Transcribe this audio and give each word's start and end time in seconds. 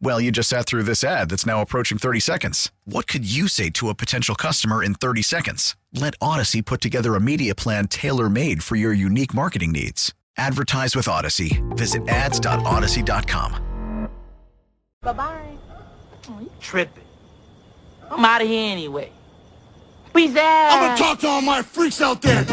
Well, 0.00 0.20
you 0.20 0.30
just 0.30 0.50
sat 0.50 0.66
through 0.66 0.82
this 0.82 1.02
ad 1.02 1.30
that's 1.30 1.46
now 1.46 1.62
approaching 1.62 1.98
30 1.98 2.20
seconds. 2.20 2.70
What 2.84 3.06
could 3.06 3.30
you 3.30 3.48
say 3.48 3.70
to 3.70 3.88
a 3.88 3.94
potential 3.94 4.34
customer 4.34 4.82
in 4.82 4.94
30 4.94 5.22
seconds? 5.22 5.76
Let 5.92 6.14
Odyssey 6.20 6.62
put 6.62 6.80
together 6.80 7.14
a 7.14 7.20
media 7.20 7.54
plan 7.54 7.88
tailor 7.88 8.28
made 8.28 8.62
for 8.62 8.76
your 8.76 8.92
unique 8.92 9.32
marketing 9.32 9.72
needs. 9.72 10.12
Advertise 10.36 10.96
with 10.96 11.08
Odyssey. 11.08 11.62
Visit 11.70 12.06
ads.odyssey.com. 12.08 14.10
Bye 15.00 15.12
bye. 15.12 15.56
Oh, 16.28 16.40
you 16.40 16.50
tripping. 16.60 17.04
I'm 18.10 18.24
out 18.24 18.42
of 18.42 18.48
here 18.48 18.72
anyway. 18.72 19.12
Peace 20.14 20.36
out. 20.36 20.72
I'm 20.72 20.88
gonna 20.88 20.98
talk 20.98 21.20
to 21.20 21.28
all 21.28 21.42
my 21.42 21.62
freaks 21.62 22.00
out 22.00 22.22
there. 22.22 22.44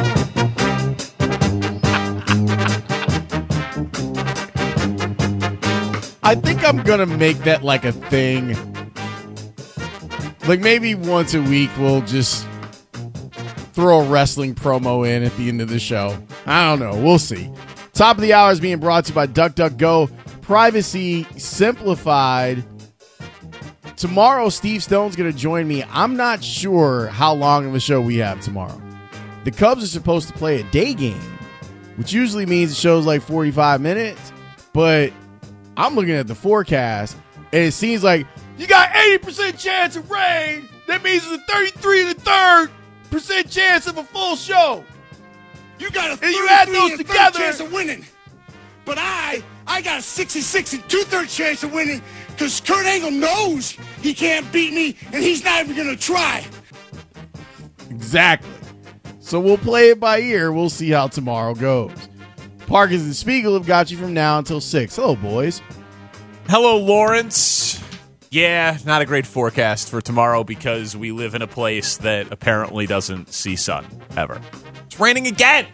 I 6.32 6.36
think 6.36 6.64
I'm 6.64 6.82
gonna 6.84 7.06
make 7.06 7.40
that 7.40 7.62
like 7.62 7.84
a 7.84 7.92
thing. 7.92 8.56
Like 10.48 10.62
maybe 10.62 10.96
once 10.96 11.34
a 11.34 11.42
week 11.42 11.70
we'll 11.78 12.04
just 12.04 12.48
throw 13.74 14.00
a 14.00 14.08
wrestling 14.08 14.56
promo 14.56 15.06
in 15.06 15.24
at 15.24 15.36
the 15.36 15.50
end 15.50 15.60
of 15.60 15.68
the 15.68 15.78
show. 15.78 16.18
I 16.46 16.70
don't 16.70 16.80
know. 16.80 17.04
We'll 17.04 17.20
see. 17.20 17.52
Top 17.92 18.16
of 18.16 18.22
the 18.22 18.32
hour 18.32 18.50
is 18.50 18.62
being 18.62 18.80
brought 18.80 19.04
to 19.04 19.10
you 19.10 19.16
by 19.16 19.28
DuckDuckGo. 19.28 20.42
Privacy 20.42 21.28
simplified. 21.36 22.64
Tomorrow, 23.98 24.48
Steve 24.48 24.84
Stone's 24.84 25.18
going 25.18 25.30
to 25.30 25.38
join 25.38 25.68
me. 25.68 25.84
I'm 25.92 26.16
not 26.16 26.42
sure 26.42 27.08
how 27.08 27.34
long 27.34 27.66
of 27.66 27.76
a 27.76 27.80
show 27.82 28.00
we 28.00 28.16
have 28.20 28.40
tomorrow. 28.40 28.82
The 29.44 29.52
Cubs 29.52 29.84
are 29.84 29.88
supposed 29.88 30.30
to 30.30 30.34
play 30.34 30.62
a 30.62 30.64
day 30.72 30.94
game, 30.94 31.38
which 31.98 32.14
usually 32.14 32.46
means 32.46 32.70
the 32.70 32.78
show's 32.78 33.06
like 33.06 33.22
45 33.22 33.82
minutes, 33.82 34.32
but 34.72 35.12
I'm 35.78 35.96
looking 35.96 36.12
at 36.14 36.28
the 36.28 36.36
forecast, 36.36 37.18
and 37.54 37.64
it 37.64 37.74
seems 37.74 38.04
like 38.04 38.28
you 38.58 38.68
got 38.68 38.90
80% 38.90 39.58
chance 39.60 39.96
of 39.96 40.10
rain. 40.12 40.68
That 40.88 41.04
means 41.04 41.24
it's 41.26 41.42
a 41.44 41.54
33 41.54 42.02
and 42.02 42.12
a 42.12 42.14
third 42.22 42.70
percent 43.10 43.50
chance 43.50 43.88
of 43.88 43.98
a 43.98 44.04
full 44.04 44.36
show. 44.36 44.84
You 45.80 45.90
got 45.92 46.10
a 46.20 46.24
And 46.26 46.34
you 46.34 46.48
add 46.50 46.68
33 46.68 46.74
those 46.80 46.92
and 46.92 47.00
a 47.02 47.04
together- 47.04 47.40
chance 47.40 47.60
of 47.60 47.72
winning. 47.72 48.06
But 48.84 48.98
I, 49.00 49.44
I 49.68 49.82
got 49.82 50.00
a 50.00 50.02
66 50.02 50.74
and 50.74 50.90
two 50.90 51.04
third 51.04 51.30
chance 51.30 51.64
of 51.64 51.72
winning 51.74 52.02
because 52.28 52.60
Kurt 52.60 52.86
Angle 52.86 53.12
knows 53.12 53.78
he 54.02 54.14
can't 54.14 54.52
beat 54.52 54.74
me, 54.74 54.96
and 55.14 55.24
he's 55.24 55.44
not 55.44 55.64
even 55.64 55.76
gonna 55.78 55.96
try. 55.96 56.44
Exactly. 57.90 58.50
So 59.20 59.40
we'll 59.40 59.58
play 59.58 59.90
it 59.92 60.00
by 60.00 60.20
ear. 60.20 60.52
We'll 60.52 60.70
see 60.70 60.90
how 60.90 61.08
tomorrow 61.08 61.54
goes. 61.54 61.92
Parkins 62.72 63.04
and 63.04 63.14
Spiegel 63.14 63.56
have 63.56 63.68
got 63.68 63.92
you 63.92 63.98
from 63.98 64.14
now 64.14 64.38
until 64.38 64.62
6. 64.62 64.96
Hello, 64.96 65.14
boys. 65.14 65.62
Hello, 66.48 66.78
Lawrence. 66.78 67.84
Yeah, 68.30 68.78
not 68.86 69.02
a 69.02 69.06
great 69.06 69.28
forecast 69.28 69.90
for 69.90 70.00
tomorrow 70.00 70.46
because 70.46 70.96
we 70.96 71.12
live 71.12 71.36
in 71.36 71.42
a 71.42 71.48
place 71.48 71.98
that 71.98 72.32
apparently 72.32 72.88
doesn't 72.88 73.34
see 73.34 73.58
sun 73.58 73.86
ever. 74.16 74.40
It's 74.86 74.98
raining 75.02 75.28
again. 75.28 75.68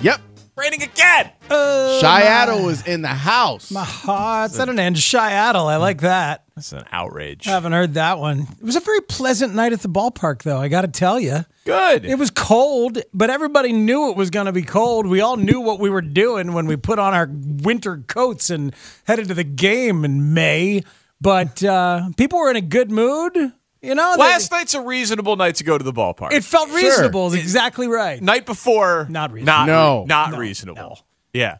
Yep. 0.00 0.20
Raining 0.56 0.82
again. 0.82 1.30
Uh, 1.50 2.00
Shiato 2.02 2.70
is 2.70 2.82
in 2.86 3.02
the 3.02 3.08
house. 3.08 3.70
My 3.70 3.84
heart's 3.84 4.58
at 4.58 4.70
an 4.70 4.78
end. 4.78 4.96
Shiatal. 4.96 5.66
I 5.66 5.76
like 5.76 6.00
that. 6.00 6.44
That's 6.54 6.72
an 6.72 6.84
outrage. 6.90 7.46
I 7.46 7.50
Haven't 7.50 7.72
heard 7.72 7.92
that 7.94 8.18
one. 8.18 8.40
It 8.58 8.62
was 8.64 8.74
a 8.76 8.80
very 8.80 9.02
pleasant 9.02 9.54
night 9.54 9.74
at 9.74 9.80
the 9.80 9.90
ballpark, 9.90 10.42
though. 10.42 10.56
I 10.58 10.68
got 10.68 10.80
to 10.82 10.88
tell 10.88 11.20
you. 11.20 11.44
Good. 11.66 12.06
It 12.06 12.14
was 12.18 12.30
cold, 12.30 12.98
but 13.12 13.28
everybody 13.28 13.72
knew 13.74 14.08
it 14.10 14.16
was 14.16 14.30
going 14.30 14.46
to 14.46 14.52
be 14.52 14.62
cold. 14.62 15.06
We 15.06 15.20
all 15.20 15.36
knew 15.36 15.60
what 15.60 15.78
we 15.78 15.90
were 15.90 16.00
doing 16.00 16.54
when 16.54 16.66
we 16.66 16.76
put 16.76 16.98
on 16.98 17.12
our 17.12 17.28
winter 17.30 17.98
coats 18.06 18.48
and 18.48 18.74
headed 19.04 19.28
to 19.28 19.34
the 19.34 19.44
game 19.44 20.06
in 20.06 20.32
May. 20.32 20.84
But 21.20 21.62
uh, 21.62 22.08
people 22.16 22.38
were 22.38 22.48
in 22.50 22.56
a 22.56 22.62
good 22.62 22.90
mood. 22.90 23.52
You 23.86 23.94
know, 23.94 24.12
They- 24.16 24.22
Last 24.22 24.50
night's 24.50 24.74
a 24.74 24.80
reasonable 24.80 25.36
night 25.36 25.56
to 25.56 25.64
go 25.64 25.78
to 25.78 25.84
the 25.84 25.92
ballpark. 25.92 26.32
it 26.32 26.44
felt 26.44 26.70
reasonable. 26.70 27.28
Is 27.28 27.34
exactly 27.34 27.86
right. 27.88 28.20
night 28.20 28.44
before, 28.46 29.06
Not 29.08 29.32
reasonable. 29.32 29.52
Not, 29.58 29.66
No. 29.66 30.04
not 30.06 30.30
No, 30.32 30.38
reasonable. 30.38 31.06
Yeah. 31.32 31.58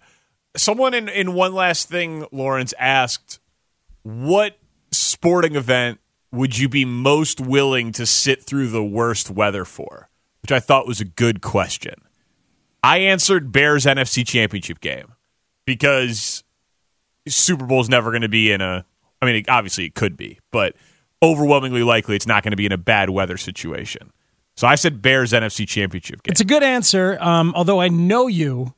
Someone 0.57 0.95
in, 0.95 1.09
in 1.09 1.35
one 1.35 1.55
last 1.55 1.89
thing, 1.89 2.27
Lawrence 2.33 2.73
asked, 2.79 3.39
what 4.03 4.59
sporting 4.91 5.55
event 5.57 6.01
would 6.33 6.59
you 6.59 6.69
be 6.69 6.85
most 6.85 7.41
willing 7.41 7.93
to 7.93 8.07
sit 8.07 8.43
through 8.43 8.69
the 8.69 8.83
worst 8.85 9.31
weather 9.31 9.65
for? 9.65 10.09
Which 10.43 10.53
I 10.53 10.61
thought 10.61 10.87
was 10.87 11.01
a 11.01 11.05
good 11.05 11.41
question. 11.43 11.95
I 12.83 12.99
answered 12.99 13.53
Bears 13.53 13.85
NFC 13.85 14.27
Championship 14.27 14.81
game 14.81 15.13
because 15.65 16.45
Super 17.29 17.67
Bowl's 17.67 17.89
never 17.89 18.11
going 18.11 18.23
to 18.23 18.29
be 18.29 18.53
in 18.53 18.61
a. 18.61 18.85
I 19.21 19.27
mean, 19.27 19.45
obviously 19.49 19.85
it 19.87 19.95
could 19.95 20.17
be, 20.17 20.39
but 20.53 20.77
overwhelmingly 21.23 21.83
likely 21.83 22.17
it's 22.17 22.27
not 22.27 22.43
going 22.43 22.51
to 22.53 22.57
be 22.57 22.67
in 22.67 22.73
a 22.73 22.79
bad 22.79 23.11
weather 23.11 23.37
situation. 23.37 24.13
So 24.57 24.67
I 24.67 24.75
said 24.75 25.03
Bears 25.03 25.33
NFC 25.33 25.67
Championship 25.69 26.23
game. 26.23 26.33
It's 26.33 26.41
a 26.41 26.45
good 26.45 26.63
answer, 26.63 27.19
um, 27.21 27.53
although 27.55 27.81
I 27.81 27.89
know 27.89 28.27
you, 28.27 28.73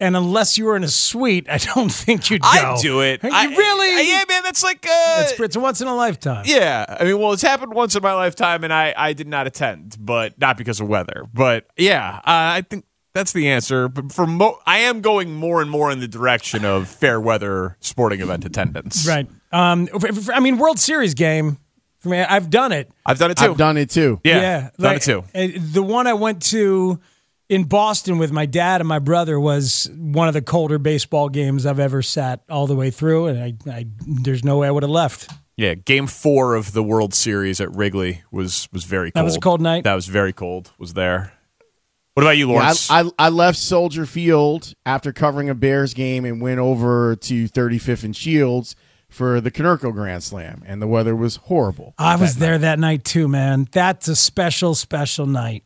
and 0.00 0.16
unless 0.16 0.56
you 0.56 0.64
were 0.66 0.76
in 0.76 0.84
a 0.84 0.88
suite, 0.88 1.48
I 1.50 1.58
don't 1.58 1.90
think 1.90 2.30
you'd 2.30 2.42
go. 2.42 2.48
I'd 2.48 2.78
do 2.80 3.00
it. 3.00 3.22
You 3.24 3.30
I- 3.32 3.46
really? 3.46 3.88
I- 3.96 4.00
yeah, 4.08 4.24
man. 4.28 4.42
That's 4.44 4.62
like. 4.62 4.86
Uh, 4.86 5.24
It's, 5.28 5.40
it's 5.40 5.56
a 5.56 5.60
once 5.60 5.80
in 5.80 5.88
a 5.88 5.94
lifetime. 5.96 6.44
yeah, 6.46 6.86
I 7.00 7.02
mean, 7.04 7.18
well, 7.18 7.32
it's 7.32 7.42
happened 7.42 7.74
once 7.74 7.96
in 7.96 8.02
my 8.02 8.12
lifetime, 8.14 8.62
and 8.62 8.72
I, 8.72 8.94
I 8.96 9.12
did 9.12 9.26
not 9.26 9.46
attend, 9.48 9.96
but 9.98 10.38
not 10.38 10.56
because 10.56 10.80
of 10.80 10.86
weather. 10.88 11.24
But 11.34 11.66
yeah, 11.76 12.18
uh, 12.18 12.20
I 12.26 12.62
think 12.68 12.84
that's 13.12 13.32
the 13.32 13.48
answer. 13.48 13.88
But 13.88 14.12
for 14.12 14.24
mo- 14.24 14.60
I 14.66 14.78
am 14.78 15.00
going 15.00 15.34
more 15.34 15.60
and 15.60 15.68
more 15.68 15.90
in 15.90 15.98
the 15.98 16.06
direction 16.08 16.64
of 16.64 16.86
fair 16.86 17.20
weather 17.20 17.76
sporting 17.80 18.20
event 18.20 18.44
attendance. 18.44 19.04
Right. 19.08 19.26
Um, 19.50 19.88
I 20.32 20.38
mean, 20.38 20.58
World 20.58 20.78
Series 20.78 21.14
game. 21.14 21.58
For 22.00 22.10
me, 22.10 22.20
I've 22.20 22.50
done 22.50 22.72
it. 22.72 22.90
I've 23.04 23.18
done 23.18 23.30
it 23.32 23.38
too. 23.38 23.44
I've 23.44 23.56
done 23.56 23.76
it 23.76 23.90
too. 23.90 24.20
yeah, 24.24 24.60
done 24.60 24.70
like, 24.78 24.96
it 24.98 25.02
too. 25.02 25.24
uh, 25.34 25.48
The 25.72 25.82
one 25.82 26.06
I 26.06 26.14
went 26.14 26.42
to 26.44 27.00
in 27.48 27.64
Boston 27.64 28.18
with 28.18 28.30
my 28.30 28.46
dad 28.46 28.80
and 28.80 28.88
my 28.88 28.98
brother 28.98 29.40
was 29.40 29.90
one 29.96 30.28
of 30.28 30.34
the 30.34 30.42
colder 30.42 30.78
baseball 30.78 31.28
games 31.28 31.66
I've 31.66 31.80
ever 31.80 32.02
sat 32.02 32.40
all 32.48 32.66
the 32.66 32.76
way 32.76 32.90
through, 32.90 33.26
and 33.26 33.42
I, 33.42 33.70
I 33.70 33.86
there's 34.06 34.44
no 34.44 34.58
way 34.58 34.68
I 34.68 34.70
would 34.70 34.82
have 34.82 34.90
left. 34.90 35.30
Yeah, 35.56 35.74
Game 35.74 36.06
Four 36.06 36.54
of 36.54 36.72
the 36.72 36.84
World 36.84 37.14
Series 37.14 37.60
at 37.60 37.74
Wrigley 37.74 38.22
was 38.30 38.68
was 38.72 38.84
very 38.84 39.10
cold. 39.10 39.20
That 39.20 39.24
was 39.24 39.36
a 39.36 39.40
cold 39.40 39.60
night? 39.60 39.84
That 39.84 39.94
was 39.94 40.06
very 40.06 40.32
cold. 40.32 40.72
Was 40.78 40.94
there? 40.94 41.32
What 42.14 42.22
about 42.22 42.36
you, 42.36 42.48
Yeah, 42.48 42.54
Lawrence? 42.54 42.90
I, 42.90 43.02
I, 43.02 43.10
I 43.18 43.28
left 43.28 43.58
Soldier 43.58 44.04
Field 44.04 44.74
after 44.84 45.12
covering 45.12 45.48
a 45.50 45.54
Bears 45.54 45.94
game 45.94 46.24
and 46.24 46.40
went 46.40 46.58
over 46.58 47.14
to 47.14 47.48
35th 47.48 48.02
and 48.02 48.16
Shields 48.16 48.74
for 49.08 49.40
the 49.40 49.50
Konerko 49.50 49.92
Grand 49.92 50.22
Slam, 50.22 50.62
and 50.66 50.80
the 50.82 50.86
weather 50.86 51.16
was 51.16 51.36
horrible. 51.36 51.94
I 51.98 52.16
was 52.16 52.36
there 52.36 52.58
that 52.58 52.78
night 52.78 53.04
too, 53.04 53.28
man. 53.28 53.66
That's 53.72 54.08
a 54.08 54.16
special, 54.16 54.74
special 54.74 55.26
night. 55.26 55.64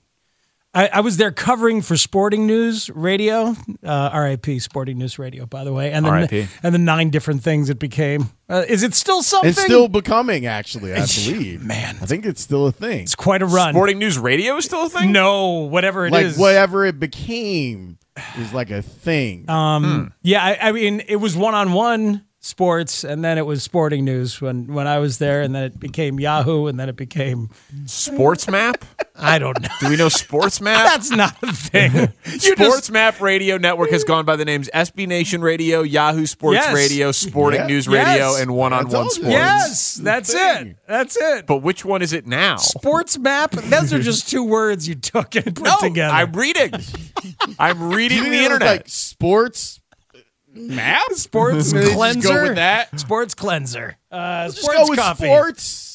I, 0.74 0.88
I 0.88 1.00
was 1.00 1.18
there 1.18 1.30
covering 1.32 1.82
for 1.82 1.98
Sporting 1.98 2.46
News 2.46 2.88
Radio, 2.88 3.54
uh, 3.84 4.10
RIP 4.18 4.58
Sporting 4.62 4.96
News 4.96 5.18
Radio, 5.18 5.44
by 5.44 5.64
the 5.64 5.72
way, 5.72 5.92
and 5.92 6.06
the 6.06 6.48
and 6.62 6.74
the 6.74 6.78
nine 6.78 7.10
different 7.10 7.42
things 7.42 7.68
it 7.68 7.78
became. 7.78 8.30
Uh, 8.48 8.64
is 8.66 8.82
it 8.82 8.94
still 8.94 9.22
something? 9.22 9.50
It's 9.50 9.60
still 9.62 9.88
becoming, 9.88 10.46
actually, 10.46 10.94
I 10.94 11.04
believe. 11.04 11.62
Man. 11.62 11.96
I 12.00 12.06
think 12.06 12.24
it's 12.24 12.40
still 12.40 12.66
a 12.68 12.72
thing. 12.72 13.00
It's 13.02 13.14
quite 13.14 13.42
a 13.42 13.46
run. 13.46 13.74
Sporting 13.74 13.98
News 13.98 14.18
Radio 14.18 14.56
is 14.56 14.64
still 14.64 14.86
a 14.86 14.88
thing. 14.88 15.12
No, 15.12 15.58
whatever 15.58 16.06
it 16.06 16.14
is. 16.14 16.38
like 16.38 16.40
whatever 16.40 16.86
it 16.86 16.98
became 16.98 17.98
is 18.38 18.54
like 18.54 18.70
a 18.70 18.80
thing. 18.80 19.50
Um, 19.50 19.82
Hmm. 19.84 20.06
Yeah, 20.22 20.42
I, 20.42 20.68
I 20.68 20.72
mean, 20.72 21.02
it 21.06 21.16
was 21.16 21.36
one 21.36 21.54
on 21.54 21.74
one. 21.74 22.24
Sports, 22.44 23.04
and 23.04 23.24
then 23.24 23.38
it 23.38 23.46
was 23.46 23.62
sporting 23.62 24.04
news 24.04 24.40
when 24.40 24.66
when 24.74 24.86
I 24.88 24.98
was 24.98 25.18
there, 25.18 25.40
and 25.42 25.54
then 25.54 25.62
it 25.62 25.78
became 25.80 26.18
Yahoo, 26.20 26.66
and 26.66 26.78
then 26.78 26.88
it 26.88 26.96
became 26.96 27.48
Sports 27.86 28.48
Map? 28.50 28.84
I 29.14 29.38
don't 29.38 29.60
know. 29.62 29.68
Do 29.80 29.88
we 29.90 29.96
know 29.96 30.08
Sports 30.08 30.60
Map? 30.60 30.84
That's 30.92 31.10
not 31.10 31.36
a 31.42 31.52
thing. 31.52 31.92
You 32.32 32.38
Sports 32.56 32.58
just- 32.58 32.90
Map 32.92 33.20
Radio 33.20 33.56
Network 33.58 33.90
has 33.90 34.04
gone 34.04 34.24
by 34.24 34.36
the 34.36 34.44
names 34.44 34.68
SB 34.74 35.06
Nation 35.06 35.40
Radio, 35.42 35.82
Yahoo 35.82 36.26
Sports 36.26 36.56
Yes. 36.56 36.74
Radio, 36.74 37.12
Sporting 37.12 37.60
Yeah. 37.60 37.66
News 37.68 37.86
Yes. 37.86 38.06
Radio, 38.08 38.34
and 38.42 38.54
One 38.56 38.72
On 38.72 38.84
One 38.84 38.90
told. 38.92 39.12
Sports. 39.12 39.30
yes, 39.30 39.94
that's 39.96 40.32
thing. 40.32 40.68
it. 40.68 40.76
That's 40.88 41.16
it. 41.16 41.46
But 41.46 41.58
which 41.58 41.84
one 41.84 42.02
is 42.02 42.12
it 42.12 42.26
now? 42.26 42.56
Sports 42.56 43.18
map. 43.18 43.52
Those 43.52 43.92
are 43.92 44.00
just 44.00 44.28
two 44.28 44.42
words 44.44 44.88
you 44.88 44.94
took 44.96 45.34
and 45.36 45.54
put 45.54 45.64
No, 45.64 45.76
together. 45.80 46.12
I'm 46.14 46.32
reading. 46.32 46.72
I'm 47.58 47.82
reading 47.94 48.18
the 48.18 48.30
think 48.30 48.34
it 48.34 48.38
was 48.38 48.44
internet. 48.52 48.76
like 48.78 48.88
sports 48.88 49.80
map? 50.54 51.02
sports 51.12 51.72
They 51.72 51.80
just 51.82 51.94
cleanser. 51.94 52.28
go 52.28 52.42
with 52.42 52.54
that. 52.56 52.98
Sports 53.00 53.34
cleanser. 53.34 53.96
Uh, 54.10 54.46
Just 54.46 54.58
sports 54.62 54.78
go 54.78 54.86
with 54.90 54.98
coffee. 54.98 55.24
sports. 55.26 55.88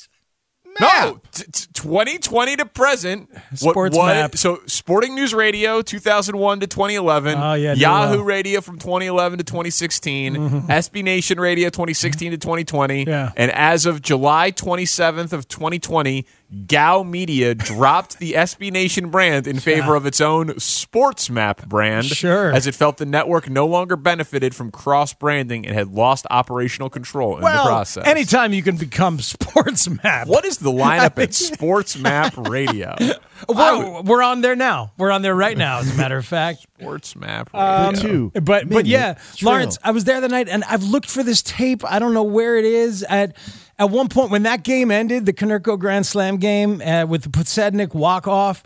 No, 0.80 1.20
t- 1.32 1.44
t- 1.52 1.68
2020 1.74 2.58
to 2.58 2.66
present. 2.68 3.30
What 3.32 3.72
Sports 3.72 3.98
map. 3.98 4.38
So, 4.38 4.60
Sporting 4.68 5.16
News 5.16 5.34
Radio, 5.34 5.82
2001 5.82 6.60
to 6.60 6.68
2011. 6.68 7.36
Oh, 7.40 7.54
yeah, 7.56 7.74
Yahoo 7.74 8.18
well. 8.18 8.24
Radio 8.24 8.62
from 8.62 8.78
2011 8.78 9.40
to 9.40 9.44
2016. 9.44 10.36
SB 10.36 11.04
Nation 11.04 11.40
Radio 11.40 11.70
2016 11.70 12.30
to 12.32 12.38
2020. 12.38 13.06
Yeah. 13.06 13.32
And 13.36 13.50
as 13.54 13.88
of 13.88 14.04
July 14.04 14.52
27th 14.52 15.34
of 15.34 15.48
2020, 15.48 16.28
Gow 16.66 17.04
Media 17.04 17.54
dropped 17.54 18.20
the 18.20 18.34
SB 18.34 18.72
Nation 18.72 19.10
brand 19.10 19.48
in 19.48 19.60
favor 19.60 19.96
of 19.96 20.06
its 20.06 20.22
own 20.22 20.58
Sports 20.60 21.30
Map 21.30 21.68
brand. 21.68 22.06
Sure. 22.06 22.54
As 22.54 22.66
it 22.68 22.74
felt 22.74 22.98
the 22.98 23.06
network 23.06 23.50
no 23.50 23.68
longer 23.68 23.98
benefited 23.98 24.56
from 24.56 24.72
cross 24.72 25.14
branding 25.14 25.66
and 25.68 25.76
had 25.76 25.90
lost 25.90 26.26
operational 26.30 26.90
control 26.90 27.34
in 27.36 27.42
the 27.42 27.46
Well, 27.46 27.66
process. 27.66 28.06
anytime 28.08 28.54
you 28.54 28.64
can 28.64 28.78
become 28.78 29.20
sports 29.22 29.90
map. 30.04 30.28
What 30.28 30.46
is 30.46 30.58
the 30.60 30.72
lineup 30.72 31.22
at 31.22 31.34
Sports 31.34 31.98
Map 31.98 32.36
Radio? 32.38 32.96
We're, 33.48 34.02
we're 34.02 34.24
on 34.24 34.42
there 34.42 34.56
now. 34.56 34.94
We're 34.98 35.12
on 35.12 35.22
there 35.22 35.36
right 35.36 35.56
now, 35.56 35.78
as 35.80 35.94
a 35.94 35.96
matter 35.98 36.18
of 36.18 36.26
fact. 36.26 36.62
Sports 36.80 37.16
Map 37.16 37.54
Um, 37.54 37.94
Radio. 37.94 38.02
Two. 38.02 38.32
But 38.42 38.68
but 38.70 38.86
yeah. 38.88 39.20
Lawrence, 39.44 39.78
I 39.84 39.92
was 39.92 40.06
there 40.06 40.22
the 40.22 40.28
night 40.30 40.48
and 40.50 40.64
I've 40.64 40.84
looked 40.84 41.10
for 41.10 41.22
this 41.24 41.42
tape. 41.44 41.84
I 41.90 42.00
don't 42.00 42.14
know 42.16 42.24
where 42.24 42.58
it 42.58 42.66
is. 42.66 43.04
At 43.04 43.36
at 43.80 43.90
one 43.90 44.10
point 44.10 44.32
when 44.32 44.44
that 44.44 44.64
game 44.64 44.92
ended, 44.92 45.26
the 45.26 45.34
Konerko 45.34 45.78
Grand 45.78 46.06
Slam 46.06 46.38
game 46.38 46.82
uh, 46.82 47.06
with 47.06 47.24
the 47.24 47.30
Podsednik 47.30 47.94
walk 47.94 48.28
off. 48.28 48.64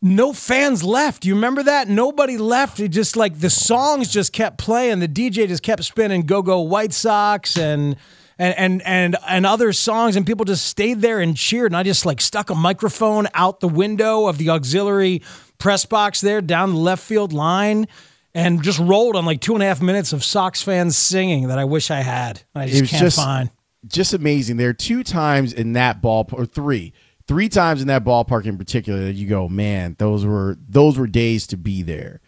No 0.00 0.32
fans 0.32 0.84
left. 0.84 1.24
You 1.24 1.34
remember 1.34 1.62
that? 1.64 1.88
Nobody 1.88 2.38
left. 2.38 2.78
It 2.78 2.88
just 2.88 3.16
like 3.16 3.40
the 3.40 3.50
songs 3.50 4.08
just 4.08 4.32
kept 4.32 4.58
playing. 4.58 5.00
The 5.00 5.08
DJ 5.08 5.48
just 5.48 5.62
kept 5.62 5.82
spinning 5.82 6.22
"Go 6.22 6.40
Go 6.42 6.60
White 6.60 6.92
Sox" 6.92 7.56
and 7.56 7.96
and 8.38 8.54
and 8.56 8.82
and 8.84 9.16
and 9.26 9.44
other 9.44 9.72
songs, 9.72 10.14
and 10.14 10.24
people 10.24 10.44
just 10.44 10.66
stayed 10.66 11.00
there 11.00 11.18
and 11.18 11.36
cheered. 11.36 11.72
And 11.72 11.76
I 11.76 11.82
just 11.82 12.06
like 12.06 12.20
stuck 12.20 12.50
a 12.50 12.54
microphone 12.54 13.26
out 13.34 13.58
the 13.58 13.68
window 13.68 14.26
of 14.26 14.38
the 14.38 14.50
auxiliary 14.50 15.22
press 15.58 15.84
box 15.84 16.20
there 16.20 16.40
down 16.40 16.74
the 16.74 16.78
left 16.78 17.02
field 17.02 17.32
line, 17.32 17.88
and 18.34 18.62
just 18.62 18.78
rolled 18.78 19.16
on 19.16 19.24
like 19.24 19.40
two 19.40 19.54
and 19.54 19.64
a 19.64 19.66
half 19.66 19.82
minutes 19.82 20.12
of 20.12 20.22
Sox 20.22 20.62
fans 20.62 20.96
singing 20.96 21.48
that 21.48 21.58
I 21.58 21.64
wish 21.64 21.90
I 21.90 22.02
had. 22.02 22.42
I 22.54 22.68
just 22.68 22.88
can't 22.88 23.02
just 23.02 23.16
find. 23.16 23.50
Just 23.86 24.12
amazing. 24.12 24.56
There 24.56 24.70
are 24.70 24.74
two 24.74 25.02
times 25.04 25.52
in 25.52 25.74
that 25.74 26.02
ballpark, 26.02 26.34
or 26.34 26.46
three, 26.46 26.92
three 27.26 27.48
times 27.48 27.80
in 27.80 27.88
that 27.88 28.04
ballpark 28.04 28.46
in 28.46 28.58
particular 28.58 29.04
that 29.04 29.14
you 29.14 29.28
go, 29.28 29.48
man, 29.48 29.96
those 29.98 30.24
were 30.24 30.56
those 30.68 30.98
were 30.98 31.06
days 31.06 31.46
to 31.48 31.56
be 31.56 31.82
there. 31.82 32.20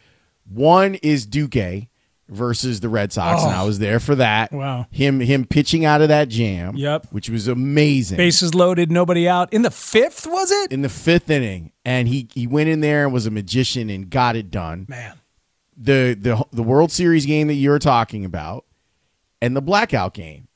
One 0.49 0.97
is 0.97 1.27
Duque 1.27 1.89
versus 2.29 2.81
the 2.81 2.89
Red 2.89 3.13
Sox, 3.13 3.43
and 3.43 3.53
I 3.53 3.63
oh. 3.63 3.67
was 3.67 3.79
there 3.81 4.01
for 4.01 4.15
that. 4.15 4.51
Oh. 4.53 4.59
Wow. 4.59 4.87
him 4.91 5.21
him 5.21 5.45
pitching 5.45 5.85
out 5.85 6.01
of 6.01 6.09
that 6.09 6.29
jam. 6.29 6.77
Yep. 6.77 7.07
which 7.11 7.29
was 7.29 7.49
amazing. 7.49 8.17
Bases 8.17 8.55
loaded, 8.55 8.91
nobody 8.91 9.29
out 9.29 9.53
in 9.53 9.63
the 9.63 9.71
fifth. 9.71 10.27
Was 10.27 10.51
it? 10.51 10.73
in 10.73 10.83
the 10.83 10.89
fifth 10.89 11.29
inning, 11.31 11.73
and 11.85 12.09
he 12.09 12.29
he 12.33 12.47
went 12.47 12.69
in 12.69 12.81
there 12.81 13.05
and 13.05 13.13
was 13.13 13.27
a 13.27 13.31
magician 13.31 13.91
and 13.91 14.09
got 14.09 14.37
it 14.37 14.51
done. 14.51 14.87
Man, 14.89 15.19
the 15.77 16.17
the 16.19 16.45
the 16.53 16.63
World 16.63 16.93
Series 16.93 17.27
game 17.27 17.49
that 17.49 17.55
you're 17.55 17.79
talking 17.79 18.25
about 18.25 18.65
and 19.43 19.57
the 19.57 19.63
blackout 19.63 20.15
game. 20.15 20.49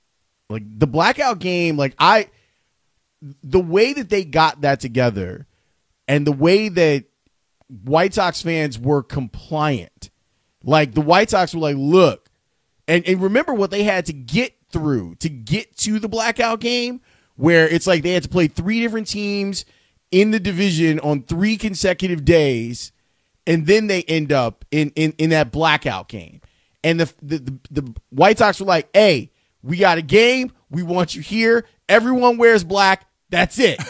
Like 0.51 0.63
the 0.79 0.87
blackout 0.87 1.39
game, 1.39 1.77
like 1.77 1.95
I 1.99 2.29
the 3.43 3.61
way 3.61 3.93
that 3.95 4.11
they 4.11 4.25
got 4.25 4.61
that 4.61 4.81
together 4.81 5.47
and 6.07 6.27
the 6.27 6.33
way 6.33 6.69
that 6.69 7.05
White 7.69 8.15
Sox 8.15 8.43
fans 8.43 8.79
were 8.79 9.03
compliant. 9.03 10.11
Like 10.63 10.93
the 10.95 11.01
White 11.01 11.31
Sox 11.31 11.55
were 11.55 11.61
like, 11.61 11.77
look, 11.79 12.31
and, 12.87 13.07
and 13.07 13.21
remember 13.21 13.55
what 13.55 13.71
they 13.71 13.85
had 13.85 14.07
to 14.07 14.13
get 14.13 14.55
through 14.71 15.15
to 15.17 15.29
get 15.29 15.77
to 15.79 15.99
the 15.99 16.09
blackout 16.09 16.61
game, 16.61 17.01
where 17.37 17.69
it's 17.69 17.87
like 17.87 18.03
they 18.03 18.13
had 18.13 18.23
to 18.23 18.29
play 18.29 18.49
three 18.49 18.81
different 18.81 19.07
teams 19.07 19.65
in 20.11 20.31
the 20.31 20.41
division 20.41 21.01
on 21.01 21.23
three 21.23 21.57
consecutive 21.57 22.25
days, 22.25 22.93
and 23.47 23.67
then 23.67 23.87
they 23.87 24.03
end 24.03 24.33
up 24.33 24.65
in 24.71 24.91
in, 24.97 25.15
in 25.19 25.31
that 25.31 25.51
blackout 25.53 26.09
game. 26.09 26.41
And 26.83 27.01
the, 27.01 27.13
the 27.23 27.39
the 27.39 27.83
the 27.83 27.95
White 28.11 28.39
Sox 28.39 28.61
were 28.61 28.67
like, 28.67 28.89
hey, 28.93 29.31
we 29.65 29.77
got 29.79 29.99
a 29.99 30.03
game, 30.03 30.53
we 30.71 30.83
want 30.83 31.15
you 31.15 31.23
here. 31.23 31.65
Everyone 31.89 32.37
wears 32.39 32.63
black. 32.65 33.07
That's 33.31 33.59
it. 33.59 33.81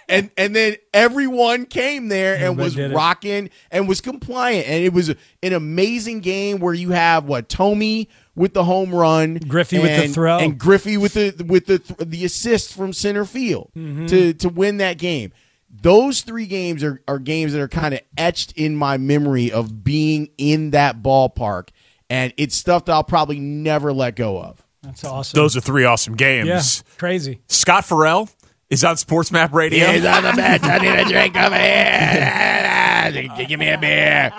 and 0.08 0.30
and 0.36 0.54
then 0.54 0.76
everyone 0.92 1.66
came 1.66 2.08
there 2.08 2.34
and 2.34 2.60
Everybody 2.60 2.82
was 2.84 2.92
rocking 2.94 3.50
and 3.72 3.88
was 3.88 4.00
compliant. 4.00 4.68
And 4.68 4.84
it 4.84 4.92
was 4.92 5.08
an 5.42 5.52
amazing 5.52 6.20
game 6.20 6.58
where 6.60 6.74
you 6.74 6.90
have 6.90 7.24
what 7.24 7.48
Thome 7.48 8.06
with 8.36 8.52
the 8.54 8.62
home 8.64 8.94
run, 8.94 9.36
Griffey 9.48 9.78
with 9.80 10.00
the 10.02 10.08
throw. 10.08 10.38
and 10.38 10.58
Griffey 10.58 10.96
with 10.96 11.14
the 11.14 11.44
with 11.44 11.66
the 11.66 12.04
the 12.04 12.24
assist 12.24 12.72
from 12.74 12.92
center 12.92 13.24
field 13.24 13.70
Mm-hmm. 13.76 14.06
to 14.06 14.34
to 14.34 14.48
win 14.48 14.76
that 14.76 14.98
game. 14.98 15.32
Those 15.76 16.20
three 16.20 16.46
games 16.46 16.84
are, 16.84 17.02
are 17.08 17.18
games 17.18 17.52
that 17.52 17.60
are 17.60 17.68
kind 17.68 17.94
of 17.94 18.00
etched 18.16 18.52
in 18.52 18.76
my 18.76 18.96
memory 18.96 19.50
of 19.50 19.82
being 19.82 20.28
in 20.38 20.70
that 20.70 21.02
ballpark, 21.02 21.70
and 22.08 22.32
it's 22.36 22.54
stuff 22.54 22.84
that 22.84 22.92
I'll 22.92 23.02
probably 23.02 23.40
never 23.40 23.92
let 23.92 24.14
go 24.14 24.40
of. 24.40 24.63
That's 24.84 25.04
awesome. 25.04 25.36
Those 25.36 25.56
are 25.56 25.60
three 25.60 25.84
awesome 25.84 26.14
games. 26.16 26.48
yeah, 26.48 26.60
crazy. 26.98 27.40
Scott 27.48 27.84
Farrell 27.84 28.28
is 28.70 28.84
on 28.84 28.96
Sports 28.96 29.30
Map 29.32 29.52
Radio. 29.52 29.86
He's 29.92 30.04
on 30.04 30.22
the 30.22 30.32
bench. 30.32 30.62
I 30.64 30.78
need 30.78 30.88
a 30.88 31.04
drink 31.04 31.36
over 31.36 31.56
here. 31.56 33.46
Give 33.46 33.58
me 33.60 33.68
a 33.70 33.78
beer. 33.78 34.32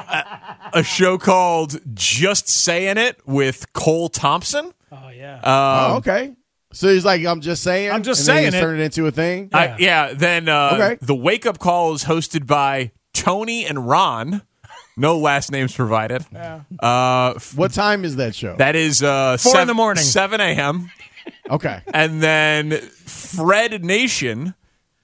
a 0.73 0.83
show 0.83 1.17
called 1.17 1.79
Just 1.93 2.49
Saying 2.49 2.97
It 2.97 3.19
with 3.25 3.71
Cole 3.73 4.09
Thompson. 4.09 4.73
Oh 4.91 5.09
yeah. 5.09 5.39
oh, 5.43 5.97
okay. 5.97 6.35
So 6.73 6.89
he's 6.89 7.05
like, 7.05 7.25
I'm 7.25 7.41
just 7.41 7.63
saying. 7.63 7.91
I'm 7.91 8.03
just 8.03 8.21
and 8.21 8.27
then 8.27 8.35
saying 8.35 8.45
he's 8.47 8.53
it. 8.55 8.61
Turn 8.61 8.79
it 8.79 8.83
into 8.83 9.07
a 9.07 9.11
thing. 9.11 9.49
I- 9.53 9.75
yeah. 9.79 10.13
Then 10.13 10.49
uh, 10.49 10.71
Okay. 10.73 10.97
the 11.01 11.15
Wake 11.15 11.45
Up 11.45 11.57
Call 11.59 11.93
is 11.93 12.03
hosted 12.03 12.45
by 12.47 12.91
Tony 13.13 13.65
and 13.65 13.87
Ron. 13.87 14.41
No 14.97 15.17
last 15.17 15.51
names 15.51 15.75
provided. 15.75 16.25
Uh, 16.33 17.33
f- 17.35 17.55
What 17.57 17.73
time 17.73 18.05
is 18.05 18.15
that 18.15 18.33
show? 18.35 18.55
that 18.57 18.75
is 18.75 19.03
uh, 19.03 19.37
Four 19.37 19.59
in 19.61 19.67
the 19.67 19.73
morning. 19.73 20.03
7 20.03 20.39
a.m. 20.39 20.89
okay. 21.49 21.81
And 21.93 22.21
then 22.23 22.71
Fred 22.71 23.83
Nation 23.83 24.55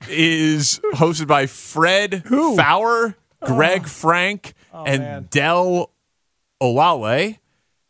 is 0.09 0.79
hosted 0.93 1.27
by 1.27 1.45
Fred 1.47 2.23
Fowler, 2.25 3.15
Greg 3.45 3.85
Frank, 3.87 4.53
and 4.73 5.01
man. 5.03 5.27
Del 5.29 5.91
Olale. 6.61 7.37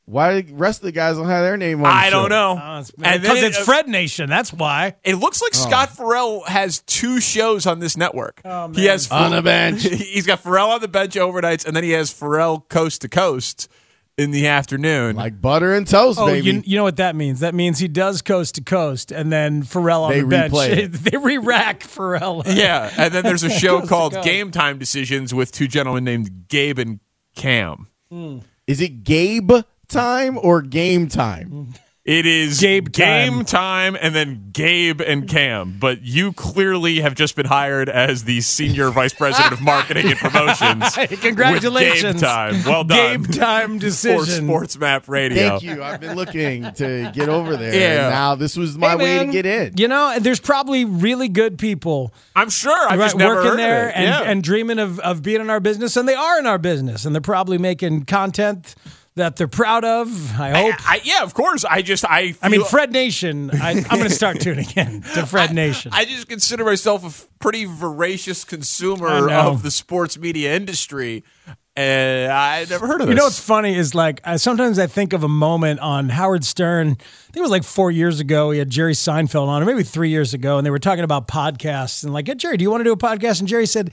Why 0.06 0.42
the 0.42 0.54
rest 0.54 0.80
of 0.82 0.86
the 0.86 0.92
guys 0.92 1.16
don't 1.18 1.28
have 1.28 1.44
their 1.44 1.58
name 1.58 1.78
on? 1.80 1.84
the 1.84 1.90
I 1.90 2.06
show? 2.10 2.28
don't 2.28 2.30
know. 2.30 2.52
Oh, 2.62 2.80
it's- 2.80 2.92
and 3.02 3.22
because 3.22 3.36
then 3.42 3.46
it's 3.50 3.60
it, 3.60 3.64
Fred 3.64 3.88
Nation. 3.88 4.30
That's 4.30 4.52
why. 4.52 4.96
It 5.04 5.16
looks 5.16 5.42
like 5.42 5.52
oh. 5.56 5.58
Scott 5.58 5.96
Farrell 5.96 6.42
has 6.46 6.80
two 6.82 7.22
shows 7.22 7.66
on 7.66 7.80
this 7.80 7.96
network. 7.96 8.42
Oh, 8.44 8.70
he 8.74 8.86
has 8.86 9.10
On 9.12 9.32
the 9.32 9.42
bench. 9.42 9.84
He's 9.84 10.26
got 10.26 10.40
Farrell 10.40 10.72
on 10.72 10.82
the 10.82 10.88
bench 10.88 11.14
overnights, 11.16 11.66
and 11.66 11.76
then 11.76 11.84
he 11.84 11.92
has 11.92 12.12
Farrell 12.12 12.66
coast 12.68 13.02
to 13.02 13.10
coast 13.10 13.70
in 14.18 14.32
the 14.32 14.48
afternoon. 14.48 15.16
Like 15.16 15.40
butter 15.40 15.74
and 15.74 15.88
toast, 15.88 16.20
Oh, 16.20 16.26
baby. 16.28 16.46
you, 16.52 16.64
you 16.66 16.76
know 16.78 16.84
what 16.84 16.98
that 16.98 17.16
means? 17.16 17.40
That 17.40 17.56
means 17.56 17.80
he 17.80 17.88
does 17.88 18.22
coast 18.22 18.56
to 18.56 18.62
coast, 18.64 19.12
and 19.12 19.32
then 19.32 19.64
Farrell 19.64 20.04
on 20.04 20.12
They 20.12 20.22
the 20.22 20.28
bench. 20.28 20.52
replay 20.54 20.70
it. 20.78 20.88
they 20.92 21.16
re-rack 21.18 21.84
Farrell. 21.84 22.44
yeah, 22.48 22.92
and 22.98 23.14
then 23.14 23.24
there's 23.24 23.44
a 23.44 23.50
show 23.50 23.82
called. 23.86 24.22
Game 24.24 24.52
Time 24.52 24.78
Decisions 24.78 25.34
with 25.34 25.52
two 25.54 25.68
gentlemen 25.68 26.04
named 26.04 26.48
Gabe 26.50 26.80
and 26.80 27.00
Cam. 27.36 27.88
Hmm. 28.12 28.40
Is 28.68 28.82
it 28.82 29.04
Gabe 29.04 29.52
time 29.92 30.40
or 30.42 30.62
game 30.62 31.08
time? 31.08 31.74
It 32.04 32.26
is 32.26 32.60
Gabe 32.60 32.92
game 32.92 33.46
time 33.46 33.96
and 34.00 34.16
then 34.16 34.50
Gabe 34.52 35.02
and 35.02 35.30
Cam. 35.30 35.78
But 35.80 36.02
you 36.02 36.34
clearly 36.34 37.02
have 37.02 37.14
just 37.14 37.36
been 37.36 37.46
hired 37.46 37.90
as 37.90 38.24
the 38.24 38.42
senior 38.42 38.90
vice 38.90 39.14
president 39.14 39.54
of 39.54 39.62
marketing 39.62 40.08
and 40.08 40.18
promotions. 40.18 40.96
Congratulations. 41.22 42.16
With 42.16 42.22
Gabe 42.22 42.22
time. 42.24 42.64
Well 42.66 42.84
done. 42.84 43.22
Game 43.22 43.26
time 43.26 43.76
for 43.76 43.86
decision. 43.86 44.46
Sports 44.48 44.80
Map 44.80 45.08
Radio. 45.08 45.60
Thank 45.60 45.62
you. 45.62 45.84
I've 45.84 46.02
been 46.02 46.16
looking 46.16 46.72
to 46.74 47.12
get 47.14 47.30
over 47.30 47.56
there. 47.56 47.72
Yeah. 47.74 48.02
And 48.06 48.10
now 48.10 48.34
this 48.34 48.58
was 48.58 48.80
my 48.80 48.90
Hey, 48.90 48.96
way 48.96 49.04
man, 49.18 49.26
to 49.28 49.32
get 49.32 49.46
in. 49.46 49.74
You 49.78 49.88
know, 49.88 50.18
there's 50.20 50.40
probably 50.40 50.86
really 50.86 51.30
good 51.30 51.60
people 51.60 52.16
I'm 52.36 52.50
sure. 52.50 52.74
I've 52.74 52.98
right, 52.98 53.06
just 53.06 53.16
never 53.16 53.36
working 53.36 53.50
heard 53.52 53.60
there 53.60 53.90
of 53.90 53.90
it. 53.90 53.98
and, 53.98 54.06
yeah. 54.06 54.32
and 54.32 54.44
dreaming 54.44 54.80
of, 54.80 55.00
of 55.02 55.22
being 55.22 55.40
in 55.40 55.52
our 55.52 55.60
business, 55.60 55.96
and 55.96 56.10
they 56.10 56.16
are 56.16 56.40
in 56.40 56.48
our 56.48 56.58
business, 56.58 57.06
and 57.06 57.14
they're 57.14 57.22
probably 57.22 57.60
making 57.60 58.06
content 58.06 58.74
that 59.16 59.36
they're 59.36 59.48
proud 59.48 59.84
of. 59.84 60.08
I 60.40 60.50
hope. 60.52 60.90
I, 60.90 61.02
yeah, 61.04 61.24
of 61.24 61.34
course. 61.34 61.66
I 61.66 61.82
just 61.82 62.06
I. 62.06 62.36
I 62.42 62.50
mean, 62.50 62.64
Fred 62.64 62.92
Nation. 62.92 63.52
I, 63.54 63.72
I'm 63.72 63.84
going 63.84 64.04
to 64.10 64.10
start 64.10 64.40
tuning 64.40 64.68
in 64.76 65.02
to 65.02 65.26
Fred 65.26 65.54
Nation. 65.54 65.92
I 65.94 66.06
just 66.06 66.28
consider 66.28 66.64
myself 66.64 67.04
a 67.04 67.08
f- 67.08 67.28
pretty 67.40 67.66
voracious 67.66 68.44
consumer 68.44 69.30
of 69.30 69.64
the 69.64 69.72
sports 69.72 70.18
media 70.18 70.56
industry, 70.56 71.24
and 71.76 72.32
I 72.32 72.66
never 72.70 72.88
heard 72.88 73.02
of 73.02 73.08
this. 73.08 73.14
You 73.14 73.18
know 73.18 73.26
what's 73.26 73.40
funny 73.40 73.76
is 73.76 73.94
like 73.94 74.22
I, 74.24 74.38
sometimes 74.38 74.80
I 74.80 74.88
think 74.88 75.12
of 75.12 75.24
a 75.24 75.30
moment 75.30 75.82
on 75.82 76.08
Howard 76.08 76.46
Stern. 76.46 76.92
I 76.92 76.94
think 76.94 77.38
it 77.38 77.42
was 77.42 77.52
like 77.52 77.64
four 77.66 77.92
years 77.92 78.22
ago. 78.22 78.52
He 78.52 78.60
had 78.60 78.70
Jerry 78.70 78.94
Seinfeld 78.94 79.48
on, 79.48 79.62
or 79.62 79.66
maybe 79.66 79.84
three 79.84 80.10
years 80.10 80.34
ago, 80.34 80.58
and 80.58 80.66
they 80.66 80.72
were 80.72 80.80
talking 80.80 81.04
about 81.04 81.28
podcasts 81.28 82.04
and 82.04 82.14
like, 82.14 82.28
hey, 82.28 82.36
Jerry, 82.36 82.56
do 82.56 82.64
you 82.64 82.72
want 82.72 82.80
to 82.82 82.86
do 82.86 82.94
a 82.94 82.98
podcast? 82.98 83.40
And 83.40 83.48
Jerry 83.50 83.66
said, 83.66 83.92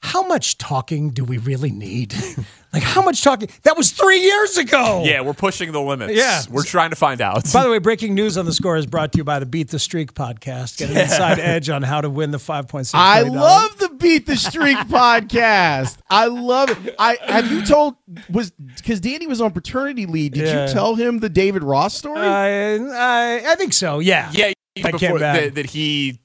"How 0.00 0.26
much 0.26 0.58
talking 0.58 1.10
do 1.10 1.24
we 1.24 1.38
really 1.38 1.70
need? 1.70 2.14
like, 2.72 2.82
how 2.82 3.02
much 3.02 3.22
talking? 3.22 3.48
That 3.62 3.76
was 3.76 3.90
three 3.92 4.20
years 4.20 4.56
ago." 4.56 5.02
Yeah, 5.04 5.20
we're 5.22 5.32
pushing 5.34 5.72
the 5.72 5.80
limits. 5.80 6.14
Yeah. 6.14 6.42
we're 6.50 6.64
trying 6.64 6.90
to 6.90 6.96
find 6.96 7.20
out. 7.20 7.50
By 7.52 7.62
the 7.64 7.70
way, 7.70 7.78
breaking 7.78 8.14
news 8.14 8.36
on 8.36 8.44
the 8.44 8.52
score 8.52 8.76
is 8.76 8.86
brought 8.86 9.12
to 9.12 9.18
you 9.18 9.24
by 9.24 9.38
the 9.38 9.46
Beat 9.46 9.68
the 9.70 9.78
Streak 9.78 10.14
podcast. 10.14 10.78
Get 10.78 10.90
an 10.90 10.96
inside 10.98 11.38
edge 11.38 11.70
on 11.70 11.82
how 11.82 12.00
to 12.00 12.10
win 12.10 12.30
the 12.30 12.38
five 12.38 12.68
point 12.68 12.86
six. 12.86 12.94
I 12.94 13.22
love 13.22 13.78
the 13.78 13.88
Beat 13.90 14.26
the 14.26 14.36
Streak 14.36 14.76
podcast. 14.88 15.98
I 16.10 16.26
love 16.26 16.70
it. 16.86 16.94
I 16.98 17.16
have 17.22 17.50
you 17.50 17.64
told 17.64 17.96
was 18.30 18.50
because 18.50 19.00
Danny 19.00 19.26
was 19.26 19.40
on 19.40 19.52
paternity 19.52 20.06
leave. 20.06 20.32
Did 20.32 20.46
Yeah. 20.46 20.66
you 20.66 20.72
tell 20.72 20.94
him 20.94 21.18
the 21.20 21.28
David 21.28 21.62
Ross 21.62 21.94
story? 21.96 22.20
I, 22.20 22.76
I 22.76 23.52
I 23.52 23.54
think 23.56 23.72
so. 23.72 23.98
Yeah. 23.98 24.30
yeah, 24.32 24.52
I 24.84 24.90
before 24.90 24.98
came 24.98 25.18
back. 25.18 25.40
that, 25.40 25.54
that 25.56 25.66
he 25.66 26.20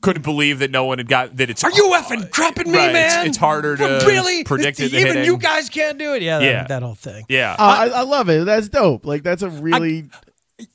couldn't 0.00 0.22
believe 0.22 0.60
that 0.60 0.70
no 0.70 0.84
one 0.86 0.98
had 0.98 1.08
got 1.08 1.36
that. 1.36 1.50
It's 1.50 1.62
Are 1.64 1.70
you 1.70 1.90
effing 1.94 2.30
crapping 2.30 2.66
me, 2.66 2.78
Right, 2.78 2.92
man? 2.92 3.26
it's 3.26 3.36
harder 3.36 3.76
to 3.76 3.84
really 4.06 4.44
predict 4.44 4.80
it 4.80 4.90
than 4.90 5.00
Even 5.00 5.06
hitting. 5.16 5.24
you 5.24 5.36
guys 5.36 5.68
can't 5.68 5.98
do 5.98 6.14
it. 6.14 6.22
Yeah, 6.22 6.38
that, 6.38 6.44
Yeah. 6.44 6.64
that 6.68 6.82
whole 6.82 6.94
thing. 6.94 7.24
Yeah, 7.28 7.52
Uh, 7.58 7.62
I, 7.62 7.86
I 7.88 8.02
love 8.02 8.28
it. 8.30 8.44
That's 8.46 8.68
dope. 8.68 9.04
Like 9.04 9.22
that's 9.22 9.42
a 9.42 9.50
really 9.50 10.08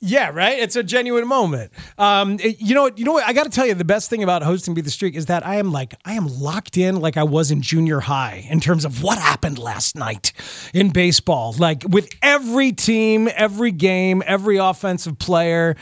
Yeah, 0.00 0.30
right. 0.30 0.58
It's 0.58 0.74
a 0.76 0.82
genuine 0.82 1.28
moment. 1.28 1.70
Um, 1.96 2.38
it- 2.40 2.60
you 2.60 2.74
know 2.74 2.82
what? 2.82 2.98
You 2.98 3.04
know 3.04 3.12
what? 3.12 3.24
I 3.24 3.32
got 3.32 3.44
to 3.44 3.50
tell 3.50 3.66
you, 3.66 3.74
the 3.74 3.84
best 3.84 4.10
thing 4.10 4.22
about 4.24 4.42
hosting 4.42 4.74
Beat 4.74 4.84
the 4.84 4.90
Streak 4.90 5.14
is 5.14 5.26
that 5.26 5.46
I 5.46 5.56
am 5.56 5.70
like 5.70 5.94
I 6.04 6.14
am 6.14 6.26
locked 6.40 6.76
in, 6.76 6.96
like 7.00 7.16
I 7.16 7.22
was 7.22 7.50
in 7.52 7.62
junior 7.62 8.00
high, 8.00 8.46
in 8.50 8.58
terms 8.60 8.84
of 8.84 9.02
what 9.04 9.16
happened 9.18 9.58
last 9.58 9.94
night 9.96 10.32
in 10.74 10.90
baseball. 10.90 11.54
Like 11.58 11.84
with 11.88 12.08
every 12.20 12.72
team, 12.72 13.28
every 13.34 13.70
game, 13.72 14.22
every 14.26 14.56
offensive 14.58 15.18
player. 15.20 15.76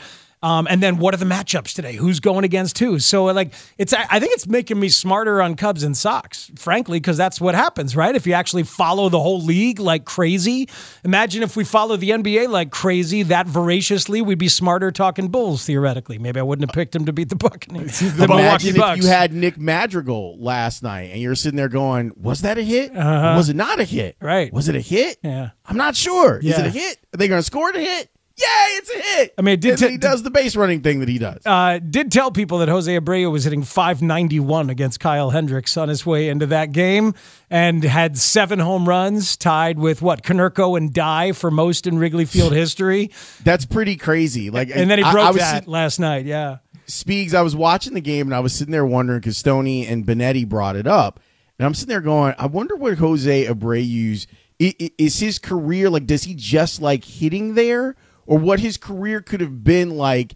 Um, 0.45 0.67
and 0.69 0.83
then 0.83 0.97
what 0.97 1.15
are 1.15 1.17
the 1.17 1.25
matchups 1.25 1.73
today? 1.73 1.93
Who's 1.93 2.19
going 2.19 2.43
against 2.43 2.77
who? 2.77 2.99
So 2.99 3.25
like 3.25 3.51
it's 3.79 3.93
I 3.93 4.19
think 4.19 4.33
it's 4.33 4.45
making 4.45 4.79
me 4.79 4.89
smarter 4.89 5.41
on 5.41 5.55
Cubs 5.55 5.81
and 5.81 5.97
Sox, 5.97 6.51
frankly, 6.55 6.99
because 6.99 7.17
that's 7.17 7.41
what 7.41 7.55
happens, 7.55 7.95
right? 7.95 8.13
If 8.13 8.27
you 8.27 8.33
actually 8.33 8.61
follow 8.61 9.09
the 9.09 9.19
whole 9.19 9.41
league 9.41 9.79
like 9.79 10.05
crazy. 10.05 10.69
Imagine 11.03 11.41
if 11.41 11.55
we 11.55 11.63
follow 11.63 11.97
the 11.97 12.11
NBA 12.11 12.47
like 12.49 12.69
crazy, 12.69 13.23
that 13.23 13.47
voraciously, 13.47 14.21
we'd 14.21 14.37
be 14.37 14.47
smarter 14.47 14.91
talking 14.91 15.29
Bulls 15.29 15.65
theoretically. 15.65 16.19
Maybe 16.19 16.39
I 16.39 16.43
wouldn't 16.43 16.69
have 16.69 16.75
picked 16.75 16.95
him 16.95 17.05
to 17.05 17.13
beat 17.13 17.29
the 17.29 17.35
Buccaneers. 17.35 17.99
The 17.99 18.27
Milwaukee 18.27 18.69
if 18.69 18.77
Bucks. 18.77 19.01
you 19.01 19.07
had 19.07 19.33
Nick 19.33 19.57
Madrigal 19.57 20.37
last 20.39 20.83
night 20.83 21.09
and 21.11 21.19
you're 21.19 21.33
sitting 21.33 21.57
there 21.57 21.69
going, 21.69 22.11
"Was 22.21 22.41
that 22.41 22.59
a 22.59 22.61
hit? 22.61 22.93
Was 22.93 23.49
it 23.49 23.55
not 23.55 23.79
a 23.79 23.83
hit? 23.83 24.15
Uh-huh. 24.21 24.27
Right. 24.27 24.53
Was 24.53 24.69
it 24.69 24.75
a 24.75 24.79
hit? 24.79 25.17
Yeah. 25.23 25.49
I'm 25.65 25.77
not 25.77 25.95
sure. 25.95 26.37
Is 26.37 26.59
it 26.59 26.67
a 26.67 26.69
hit? 26.69 26.99
Are 27.15 27.17
they 27.17 27.27
going 27.27 27.39
to 27.39 27.43
score 27.45 27.71
the 27.71 27.79
hit? 27.79 28.09
Yay! 28.37 28.45
It's 28.77 28.89
a 28.89 28.99
hit. 28.99 29.33
I 29.37 29.41
mean, 29.41 29.53
it 29.53 29.61
did 29.61 29.77
t- 29.77 29.87
he 29.91 29.97
does 29.97 30.21
the 30.23 30.29
base 30.29 30.57
running 30.57 30.81
thing 30.81 30.99
that 30.99 31.07
he 31.07 31.17
does. 31.17 31.41
uh, 31.45 31.79
did 31.79 32.11
tell 32.11 32.31
people 32.31 32.57
that 32.57 32.67
Jose 32.67 32.91
Abreu 32.99 33.31
was 33.31 33.45
hitting 33.45 33.63
591 33.63 34.69
against 34.69 34.99
Kyle 34.99 35.29
Hendricks 35.29 35.77
on 35.77 35.87
his 35.87 36.05
way 36.05 36.27
into 36.27 36.45
that 36.47 36.71
game 36.73 37.13
and 37.49 37.81
had 37.83 38.17
seven 38.17 38.59
home 38.59 38.87
runs, 38.89 39.37
tied 39.37 39.79
with 39.79 40.01
what, 40.01 40.21
Konerko 40.23 40.77
and 40.77 40.93
Dye 40.93 41.31
for 41.31 41.49
most 41.49 41.87
in 41.87 41.97
Wrigley 41.97 42.25
Field 42.25 42.51
history. 42.53 43.11
That's 43.45 43.65
pretty 43.65 43.95
crazy. 43.95 44.49
Like, 44.49 44.69
And 44.73 44.89
then 44.91 44.97
he 44.99 45.03
broke 45.09 45.25
I 45.27 45.31
was 45.31 45.37
that 45.39 45.63
sit- 45.63 45.67
last 45.69 45.99
night. 45.99 46.25
Yeah. 46.25 46.57
Speaks, 46.87 47.33
I 47.33 47.41
was 47.41 47.55
watching 47.55 47.93
the 47.93 48.01
game 48.01 48.27
and 48.27 48.35
I 48.35 48.41
was 48.41 48.53
sitting 48.53 48.71
there 48.73 48.85
wondering 48.85 49.19
because 49.21 49.37
Stoney 49.37 49.87
and 49.87 50.05
Benetti 50.05 50.47
brought 50.47 50.75
it 50.75 50.85
up. 50.87 51.19
And 51.57 51.65
I'm 51.65 51.73
sitting 51.73 51.89
there 51.89 52.01
going, 52.01 52.35
I 52.37 52.47
wonder 52.47 52.75
what 52.75 52.97
Jose 52.97 53.45
Abreu's 53.47 54.27
i- 54.61 54.75
i- 54.81 54.91
is 54.97 55.19
his 55.19 55.39
career 55.39 55.89
like? 55.89 56.05
Does 56.05 56.25
he 56.25 56.35
just 56.35 56.81
like 56.81 57.05
hitting 57.05 57.55
there, 57.55 57.95
or 58.25 58.37
what 58.37 58.59
his 58.59 58.77
career 58.77 59.21
could 59.21 59.41
have 59.41 59.63
been 59.63 59.91
like, 59.91 60.35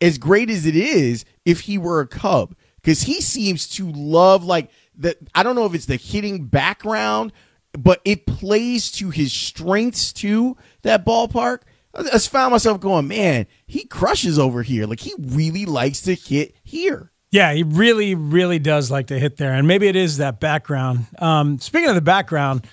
as 0.00 0.18
great 0.18 0.50
as 0.50 0.66
it 0.66 0.76
is, 0.76 1.24
if 1.44 1.60
he 1.60 1.78
were 1.78 2.00
a 2.00 2.06
Cub? 2.06 2.54
Because 2.76 3.02
he 3.02 3.20
seems 3.20 3.68
to 3.70 3.90
love 3.90 4.44
like 4.44 4.70
the. 4.96 5.16
I 5.34 5.42
don't 5.42 5.56
know 5.56 5.66
if 5.66 5.74
it's 5.74 5.86
the 5.86 5.96
hitting 5.96 6.46
background, 6.46 7.32
but 7.72 8.00
it 8.04 8.26
plays 8.26 8.90
to 8.92 9.10
his 9.10 9.32
strengths 9.32 10.12
too. 10.12 10.56
That 10.82 11.04
ballpark. 11.04 11.62
I 11.94 12.02
just 12.02 12.30
found 12.30 12.52
myself 12.52 12.78
going, 12.78 13.08
man, 13.08 13.46
he 13.66 13.84
crushes 13.86 14.38
over 14.38 14.62
here. 14.62 14.86
Like 14.86 15.00
he 15.00 15.14
really 15.18 15.64
likes 15.64 16.02
to 16.02 16.14
hit 16.14 16.54
here. 16.62 17.10
Yeah, 17.30 17.52
he 17.52 17.64
really, 17.64 18.14
really 18.14 18.58
does 18.58 18.90
like 18.90 19.08
to 19.08 19.18
hit 19.18 19.36
there, 19.36 19.52
and 19.52 19.66
maybe 19.66 19.88
it 19.88 19.96
is 19.96 20.18
that 20.18 20.40
background. 20.40 21.06
Um, 21.18 21.58
speaking 21.58 21.88
of 21.88 21.94
the 21.94 22.00
background, 22.00 22.66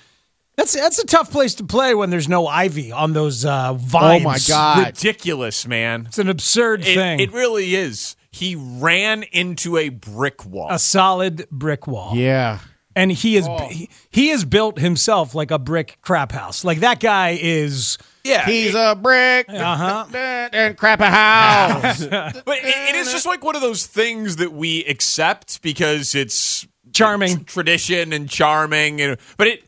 that's 0.56 0.74
that's 0.74 0.98
a 0.98 1.06
tough 1.06 1.30
place 1.30 1.54
to 1.56 1.64
play 1.64 1.94
when 1.94 2.10
there's 2.10 2.28
no 2.28 2.46
ivy 2.46 2.92
on 2.92 3.12
those 3.12 3.44
uh, 3.44 3.74
vines. 3.74 4.22
Oh 4.24 4.28
my 4.28 4.38
god! 4.48 4.86
ridiculous, 4.86 5.66
man. 5.66 6.04
it's 6.06 6.18
an 6.18 6.28
absurd 6.28 6.82
It, 6.82 6.94
thing. 6.94 7.20
it 7.20 7.32
really 7.32 7.74
is. 7.74 8.16
He 8.30 8.56
ran 8.56 9.22
into 9.32 9.76
a 9.76 9.88
brick 9.90 10.44
wall. 10.44 10.68
a 10.70 10.78
solid 10.78 11.46
brick 11.50 11.86
wall. 11.86 12.16
Yeah. 12.16 12.58
and 12.96 13.10
he 13.12 13.36
is 13.36 13.46
he, 13.70 13.88
he 14.10 14.30
is 14.30 14.44
built 14.44 14.78
himself 14.78 15.34
like 15.34 15.50
a 15.50 15.58
brick 15.58 15.98
crap 16.02 16.32
house. 16.32 16.64
Like 16.64 16.80
that 16.80 16.98
guy 17.00 17.38
is. 17.40 17.98
yeah, 18.24 18.44
He's 18.46 18.74
a 18.74 18.96
brick 19.00 19.46
Uh-huh. 19.48 20.06
and 20.52 20.76
crap 20.76 21.00
a 21.00 21.10
house. 21.10 22.00
But 22.44 22.58
it, 22.58 22.64
it 22.64 22.94
is 22.96 23.10
just 23.12 23.26
like 23.26 23.42
one 23.44 23.54
of 23.56 23.62
those 23.62 23.86
things 23.86 24.36
that 24.36 24.52
we 24.52 24.84
accept 24.84 25.62
because 25.62 26.14
it's 26.14 26.66
Charming. 26.92 27.44
tradition 27.44 28.12
and 28.12 28.28
charming, 28.30 29.00
and 29.00 29.16
but 29.36 29.48
it 29.48 29.64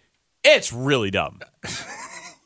it's 0.47 0.73
really 0.73 1.11
dumb, 1.11 1.41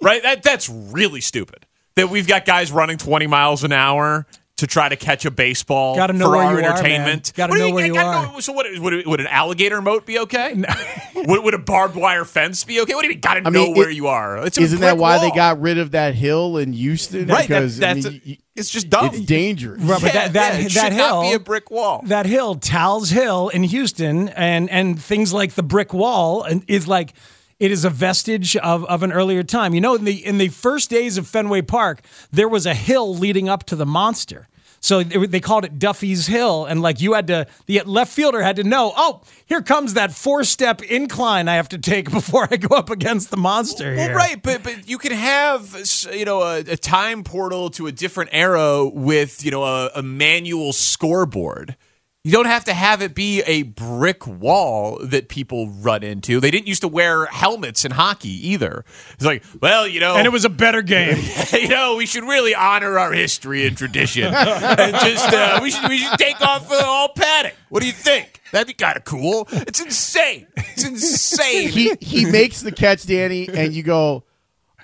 right? 0.03 0.23
That 0.23 0.43
that's 0.43 0.69
really 0.69 1.21
stupid. 1.21 1.67
That 1.97 2.09
we've 2.09 2.27
got 2.27 2.45
guys 2.45 2.73
running 2.73 2.99
twenty 2.99 3.27
miles 3.27 3.65
an 3.65 3.73
hour 3.73 4.27
to 4.57 4.67
try 4.67 4.91
to 4.91 4.97
catch 4.97 5.25
a 5.25 5.31
baseball 5.31 5.97
Gotta 5.97 6.13
know 6.13 6.27
for 6.27 6.33
where 6.33 6.43
our 6.43 6.53
you 6.53 6.59
are, 6.59 6.61
man. 6.63 6.73
entertainment. 6.73 7.33
Gotta 7.35 7.51
What 7.53 7.57
do 7.57 7.69
know 7.69 7.75
where 7.75 7.87
you 7.87 7.95
gotta 7.95 8.29
are. 8.29 8.33
know- 8.35 8.41
so 8.41 8.53
what? 8.53 8.67
Would, 8.79 9.07
would 9.07 9.21
an 9.21 9.27
alligator 9.27 9.81
moat 9.81 10.05
be 10.05 10.19
okay? 10.19 10.55
would, 11.15 11.43
would 11.45 11.55
a 11.55 11.59
barbed 11.59 11.97
wire 11.97 12.27
fence 12.27 12.63
be 12.65 12.79
okay? 12.83 12.95
What 12.95 13.01
do 13.01 13.07
you 13.09 13.15
mean? 13.15 13.21
Got 13.21 13.35
to 13.35 13.41
know 13.41 13.51
mean, 13.51 13.75
where 13.75 13.89
it- 13.89 13.97
you 13.97 14.09
are. 14.09 14.45
It's 14.47 14.59
a 14.59 14.61
Isn't 14.63 14.81
that 14.81 14.93
brick 14.93 15.01
why 15.01 15.19
they 15.19 15.29
wall. 15.29 15.35
got 15.37 15.61
rid 15.63 15.79
of 15.79 15.93
that 15.93 16.15
hill 16.15 16.59
in 16.59 16.75
Houston? 16.75 17.21
right? 17.27 17.39
That, 17.39 17.43
Because 17.49 17.79
that's 17.79 18.05
I 18.07 18.11
mean, 18.11 18.21
a- 18.25 18.29
y- 18.33 18.39
it's 18.55 18.69
just 18.71 18.91
dumb. 18.91 19.07
it's 19.07 19.21
dangerous. 19.21 19.81
Right, 19.81 20.01
but 20.03 20.13
Yeah, 20.15 20.29
that 20.29 20.33
that, 20.35 20.55
yeah, 20.61 20.67
it 20.67 20.73
that 20.75 20.83
should 20.85 20.93
hill 20.93 21.23
not 21.23 21.31
be 21.31 21.33
a 21.33 21.41
brick 21.41 21.71
wall. 21.71 22.03
That 22.07 22.27
hill, 22.27 22.55
Tal's 22.57 23.09
Hill 23.09 23.49
in 23.49 23.63
Houston, 23.63 24.29
and 24.29 24.69
and 24.69 25.01
things 25.03 25.33
like 25.33 25.55
the 25.55 25.63
brick 25.63 25.95
wall, 25.95 26.43
and 26.43 26.63
is 26.69 26.87
like 26.87 27.15
it 27.61 27.71
is 27.71 27.85
a 27.85 27.91
vestige 27.91 28.57
of, 28.57 28.85
of 28.87 29.03
an 29.03 29.13
earlier 29.13 29.43
time. 29.43 29.75
You 29.75 29.81
know, 29.81 29.95
in 29.95 30.05
the 30.05 30.27
in 30.27 30.39
the 30.39 30.49
first 30.49 30.91
days 30.91 31.19
of 31.19 31.29
Fenway 31.29 31.63
Park, 31.63 32.01
there 32.33 32.49
was 32.49 32.67
a 32.67 32.75
hill 32.75 33.15
leading 33.15 33.49
up 33.49 33.65
to 33.67 33.77
the 33.77 33.87
monster. 33.87 34.49
So 34.83 35.03
they, 35.03 35.27
they 35.27 35.41
called 35.41 35.67
it 35.67 35.79
Duffy's 35.79 36.27
Hill, 36.27 36.65
and 36.65 36.81
like 36.81 37.03
you 37.03 37.13
had 37.13 37.27
to, 37.27 37.47
the 37.67 37.83
left 37.83 38.11
fielder 38.11 38.41
had 38.41 38.57
to 38.57 38.65
know, 38.65 38.95
oh, 38.97 39.21
here 39.45 39.61
comes 39.61 39.93
that 39.93 40.11
four 40.11 40.43
step 40.43 40.81
incline 40.81 41.49
I 41.49 41.57
have 41.57 41.69
to 41.69 41.79
take 41.79 42.11
before 42.11 42.49
I 42.51 42.57
go 42.57 42.75
up 42.75 42.89
against 42.89 43.31
the 43.31 43.37
monster. 43.37 43.95
Well, 43.95 44.09
here. 44.09 44.17
right, 44.17 44.43
but 44.43 44.63
but 44.63 44.89
you 44.89 44.97
can 44.97 45.13
have 45.13 45.77
you 46.13 46.25
know 46.25 46.41
a, 46.41 46.61
a 46.61 46.77
time 46.79 47.23
portal 47.25 47.69
to 47.71 47.87
a 47.87 47.93
different 47.93 48.31
era 48.33 48.87
with 48.87 49.45
you 49.45 49.51
know 49.51 49.65
a, 49.65 49.91
a 49.97 50.03
manual 50.03 50.73
scoreboard. 50.73 51.77
You 52.23 52.33
don't 52.33 52.47
have 52.47 52.67
to 52.67 52.75
have 52.75 53.01
it 53.01 53.15
be 53.15 53.41
a 53.47 53.63
brick 53.63 54.27
wall 54.27 54.99
that 55.03 55.31
people 55.31 55.71
run 55.71 56.03
into. 56.03 56.39
They 56.39 56.51
didn't 56.51 56.67
used 56.67 56.83
to 56.83 56.89
wear 56.89 57.25
helmets 57.25 57.87
in 57.87 57.93
hockey 57.93 58.51
either. 58.51 58.85
It's 59.15 59.25
like, 59.25 59.43
well, 59.63 59.89
you 59.89 60.01
know, 60.01 60.17
And 60.17 60.27
it 60.27 60.31
was 60.31 60.45
a 60.45 60.51
better 60.51 60.83
game. 60.83 61.17
you 61.55 61.69
know, 61.69 61.97
we 61.97 62.05
should 62.05 62.25
really 62.25 62.55
honor 62.55 62.99
our 62.99 63.11
history 63.13 63.67
and 63.67 63.75
tradition, 63.75 64.25
and 64.35 64.95
just 64.97 65.33
uh, 65.33 65.61
we 65.63 65.71
should 65.71 65.89
we 65.89 65.97
should 65.97 66.19
take 66.19 66.39
off 66.43 66.71
uh, 66.71 66.83
all 66.85 67.09
padding. 67.09 67.53
What 67.71 67.81
do 67.81 67.87
you 67.87 67.93
think? 67.95 68.43
That'd 68.53 68.67
be 68.67 68.75
kind 68.75 68.99
of 68.99 69.05
cool. 69.05 69.49
It's 69.51 69.81
insane. 69.81 70.47
It's 70.57 70.85
insane. 70.87 71.71
he 71.71 71.95
he 72.03 72.27
makes 72.31 72.61
the 72.61 72.73
catch, 72.73 73.07
Danny, 73.07 73.49
and 73.49 73.73
you 73.73 73.83
go, 73.83 73.97
"Oh, 73.97 74.25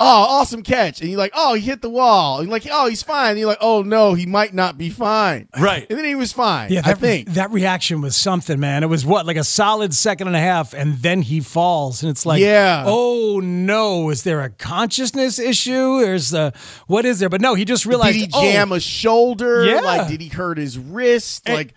Oh, 0.00 0.40
awesome 0.40 0.62
catch!" 0.62 1.00
And 1.00 1.10
you're 1.10 1.18
like, 1.18 1.32
"Oh, 1.34 1.54
he 1.54 1.60
hit 1.62 1.82
the 1.82 1.90
wall." 1.90 2.38
And 2.38 2.48
you're 2.48 2.52
like, 2.52 2.66
"Oh, 2.70 2.88
he's 2.88 3.02
fine." 3.02 3.30
And 3.30 3.38
you're 3.38 3.48
like, 3.48 3.58
"Oh 3.60 3.82
no, 3.82 4.14
he 4.14 4.26
might 4.26 4.54
not 4.54 4.76
be 4.78 4.90
fine." 4.90 5.48
Right. 5.58 5.86
And 5.88 5.98
then 5.98 6.04
he 6.04 6.14
was 6.14 6.32
fine. 6.32 6.72
Yeah, 6.72 6.82
I 6.84 6.94
think. 6.94 7.30
that 7.30 7.50
reaction 7.50 8.00
was 8.00 8.16
something, 8.16 8.58
man. 8.60 8.82
It 8.82 8.88
was 8.88 9.04
what, 9.06 9.26
like 9.26 9.36
a 9.36 9.44
solid 9.44 9.94
second 9.94 10.26
and 10.28 10.36
a 10.36 10.40
half, 10.40 10.74
and 10.74 10.98
then 10.98 11.22
he 11.22 11.40
falls, 11.40 12.02
and 12.02 12.10
it's 12.10 12.26
like, 12.26 12.40
Yeah. 12.40 12.84
oh 12.86 13.40
no, 13.42 14.10
is 14.10 14.22
there 14.22 14.40
a 14.42 14.50
consciousness 14.50 15.38
issue? 15.38 16.00
There's 16.00 16.32
a 16.34 16.52
what 16.86 17.04
is 17.04 17.18
there? 17.18 17.28
But 17.28 17.40
no, 17.40 17.54
he 17.54 17.64
just 17.64 17.84
did 17.84 17.88
realized. 17.90 18.16
he 18.16 18.28
oh, 18.32 18.40
jam 18.42 18.72
a 18.72 18.80
shoulder? 18.80 19.64
Yeah. 19.64 19.80
Like, 19.80 20.08
did 20.08 20.20
he 20.20 20.28
hurt 20.28 20.58
his 20.58 20.78
wrist? 20.78 21.48
like, 21.48 21.74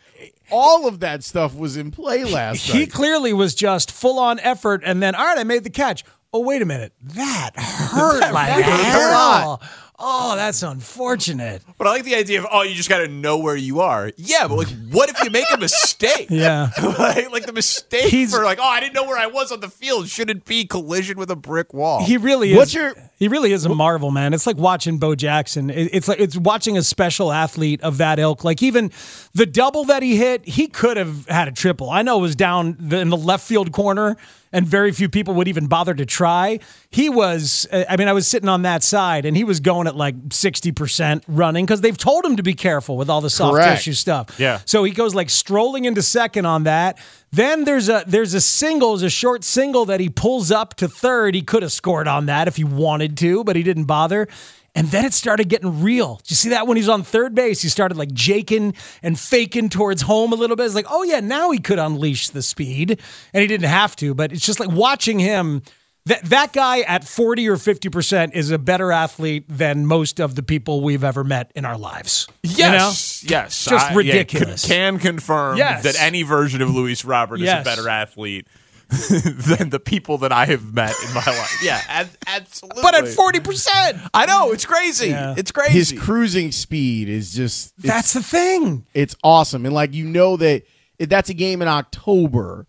all 0.51 0.87
of 0.87 0.99
that 1.01 1.23
stuff 1.23 1.55
was 1.55 1.77
in 1.77 1.91
play 1.91 2.23
last 2.23 2.61
he 2.61 2.79
night. 2.79 2.91
clearly 2.91 3.33
was 3.33 3.53
just 3.55 3.91
full 3.91 4.19
on 4.19 4.39
effort, 4.39 4.81
and 4.85 5.01
then 5.01 5.15
all 5.15 5.23
right, 5.25 5.37
I 5.37 5.43
made 5.43 5.63
the 5.63 5.69
catch. 5.69 6.03
Oh 6.33 6.41
wait 6.41 6.61
a 6.61 6.65
minute, 6.65 6.93
that 7.01 7.51
hurt 7.57 8.31
like 8.33 8.51
hurt 8.51 8.63
hell. 9.11 9.61
Oh, 10.01 10.37
that's 10.37 10.63
unfortunate. 10.63 11.61
But 11.77 11.87
I 11.87 11.89
like 11.91 12.05
the 12.05 12.15
idea 12.15 12.39
of 12.39 12.47
oh, 12.49 12.61
you 12.61 12.73
just 12.73 12.87
got 12.87 12.99
to 12.99 13.09
know 13.09 13.37
where 13.37 13.57
you 13.57 13.81
are. 13.81 14.11
Yeah, 14.15 14.47
but 14.47 14.55
like, 14.55 14.69
what 14.91 15.09
if 15.09 15.21
you 15.21 15.29
make 15.29 15.43
a 15.53 15.57
mistake? 15.57 16.27
Yeah. 16.29 16.69
like, 16.97 17.31
like 17.31 17.45
the 17.45 17.51
mistake 17.53 18.05
He's- 18.09 18.33
for 18.33 18.45
like, 18.45 18.59
oh, 18.61 18.63
I 18.67 18.79
didn't 18.79 18.93
know 18.93 19.03
where 19.03 19.17
I 19.17 19.27
was 19.27 19.51
on 19.51 19.59
the 19.59 19.67
field. 19.67 20.07
Shouldn't 20.07 20.45
be 20.45 20.63
collision 20.65 21.17
with 21.17 21.29
a 21.31 21.35
brick 21.35 21.73
wall. 21.73 22.03
He 22.05 22.15
really 22.15 22.51
is. 22.51 22.57
What's 22.57 22.73
your- 22.73 22.93
He 23.17 23.27
really 23.27 23.51
is 23.51 23.65
a 23.65 23.69
marvel, 23.69 24.09
man. 24.11 24.33
It's 24.33 24.47
like 24.47 24.55
watching 24.55 24.99
Bo 24.99 25.15
Jackson. 25.15 25.69
It's 25.69 26.07
like 26.07 26.19
it's 26.21 26.37
watching 26.37 26.77
a 26.77 26.81
special 26.83 27.33
athlete 27.33 27.81
of 27.81 27.97
that 27.97 28.19
ilk. 28.19 28.45
Like 28.45 28.63
even 28.63 28.91
the 29.33 29.45
double 29.45 29.83
that 29.85 30.01
he 30.01 30.15
hit, 30.15 30.47
he 30.47 30.67
could 30.67 30.95
have 30.95 31.25
had 31.27 31.49
a 31.49 31.51
triple. 31.51 31.89
I 31.89 32.03
know 32.03 32.19
it 32.19 32.21
was 32.21 32.35
down 32.37 32.77
the, 32.79 32.99
in 32.99 33.09
the 33.09 33.17
left 33.17 33.45
field 33.45 33.73
corner, 33.73 34.15
and 34.51 34.67
very 34.67 34.91
few 34.91 35.09
people 35.09 35.33
would 35.35 35.47
even 35.47 35.67
bother 35.67 35.93
to 35.93 36.05
try. 36.05 36.59
He 36.89 37.09
was. 37.09 37.67
uh, 37.71 37.85
I 37.89 37.97
mean, 37.97 38.07
I 38.07 38.13
was 38.13 38.27
sitting 38.27 38.49
on 38.49 38.63
that 38.63 38.83
side, 38.83 39.25
and 39.25 39.35
he 39.37 39.43
was 39.43 39.59
going 39.59 39.87
at 39.87 39.95
like 39.95 40.15
sixty 40.31 40.71
percent 40.71 41.23
running 41.27 41.65
because 41.65 41.81
they've 41.81 41.97
told 41.97 42.25
him 42.25 42.35
to 42.37 42.43
be 42.43 42.53
careful 42.53 42.97
with 42.97 43.09
all 43.09 43.21
the 43.21 43.29
soft 43.29 43.55
Correct. 43.55 43.77
tissue 43.77 43.93
stuff. 43.93 44.39
Yeah. 44.39 44.59
So 44.65 44.83
he 44.83 44.91
goes 44.91 45.13
like 45.13 45.29
strolling 45.29 45.85
into 45.85 46.01
second 46.01 46.45
on 46.45 46.63
that. 46.63 46.97
Then 47.31 47.63
there's 47.63 47.89
a 47.89 48.03
there's 48.07 48.33
a 48.33 48.41
single, 48.41 48.91
there's 48.91 49.03
a 49.03 49.09
short 49.09 49.43
single 49.43 49.85
that 49.85 49.99
he 49.99 50.09
pulls 50.09 50.51
up 50.51 50.75
to 50.75 50.87
third. 50.87 51.35
He 51.35 51.41
could 51.43 51.61
have 51.61 51.71
scored 51.71 52.07
on 52.07 52.25
that 52.25 52.47
if 52.47 52.55
he 52.55 52.63
wanted 52.63 53.17
to, 53.17 53.43
but 53.43 53.55
he 53.55 53.63
didn't 53.63 53.85
bother. 53.85 54.27
And 54.75 54.87
then 54.89 55.03
it 55.05 55.13
started 55.13 55.49
getting 55.49 55.81
real. 55.81 56.17
Did 56.17 56.29
you 56.31 56.35
see 56.35 56.49
that 56.49 56.67
when 56.67 56.77
he 56.77 56.81
was 56.81 56.89
on 56.89 57.03
third 57.03 57.33
base? 57.35 57.61
He 57.61 57.69
started 57.69 57.97
like 57.97 58.11
jaking 58.13 58.75
and 59.01 59.19
faking 59.19 59.69
towards 59.69 60.01
home 60.01 60.31
a 60.31 60.35
little 60.35 60.55
bit. 60.55 60.65
It's 60.65 60.75
like, 60.75 60.85
oh 60.89 61.03
yeah, 61.03 61.19
now 61.19 61.51
he 61.51 61.59
could 61.59 61.79
unleash 61.79 62.29
the 62.29 62.41
speed, 62.41 62.99
and 63.33 63.41
he 63.41 63.47
didn't 63.47 63.69
have 63.69 63.95
to. 63.97 64.13
But 64.13 64.31
it's 64.31 64.45
just 64.45 64.59
like 64.59 64.69
watching 64.71 65.19
him. 65.19 65.61
That 66.05 66.23
that 66.25 66.53
guy 66.53 66.79
at 66.79 67.03
forty 67.03 67.47
or 67.49 67.57
fifty 67.57 67.89
percent 67.89 68.33
is 68.33 68.49
a 68.51 68.57
better 68.57 68.91
athlete 68.91 69.43
than 69.49 69.85
most 69.85 70.19
of 70.19 70.33
the 70.33 70.41
people 70.41 70.81
we've 70.81 71.03
ever 71.03 71.23
met 71.23 71.51
in 71.55 71.65
our 71.65 71.77
lives. 71.77 72.25
You 72.41 72.57
know? 72.57 72.71
Yes, 72.73 73.23
yes, 73.27 73.65
Just 73.65 73.85
I- 73.87 73.89
yeah, 73.91 73.97
ridiculous. 73.97 74.65
can, 74.65 74.93
can 74.93 74.99
confirm 74.99 75.57
Yes. 75.57 75.83
that 75.83 76.01
any 76.01 76.23
version 76.23 76.61
of 76.61 76.69
Luis 76.73 77.03
Robert 77.03 77.39
Yes. 77.41 77.57
is 77.59 77.61
a 77.61 77.75
better 77.75 77.89
athlete 77.89 78.47
than 79.09 79.69
the 79.69 79.79
people 79.79 80.17
that 80.19 80.31
I 80.31 80.45
have 80.45 80.73
met 80.73 80.93
in 81.07 81.13
my 81.13 81.23
life. 81.25 81.59
Yeah, 81.63 81.81
ab- 81.87 82.09
absolutely. 82.25 82.81
But 82.81 82.95
at 82.95 83.07
forty 83.09 83.39
percent, 83.39 83.97
I 84.13 84.25
know 84.25 84.51
it's 84.51 84.65
crazy. 84.65 85.09
Yeah. 85.09 85.35
It's 85.37 85.51
crazy. 85.51 85.73
His 85.73 85.93
cruising 85.97 86.51
speed 86.51 87.07
is 87.09 87.33
just 87.33 87.79
that's 87.81 88.13
the 88.13 88.23
thing. 88.23 88.85
it's 88.93 89.15
awesome, 89.23 89.65
and 89.65 89.75
like 89.75 89.93
you 89.93 90.05
know 90.05 90.37
that 90.37 90.63
if 90.97 91.07
that's 91.09 91.29
a 91.29 91.33
game 91.33 91.61
in 91.61 91.67
October 91.67 92.65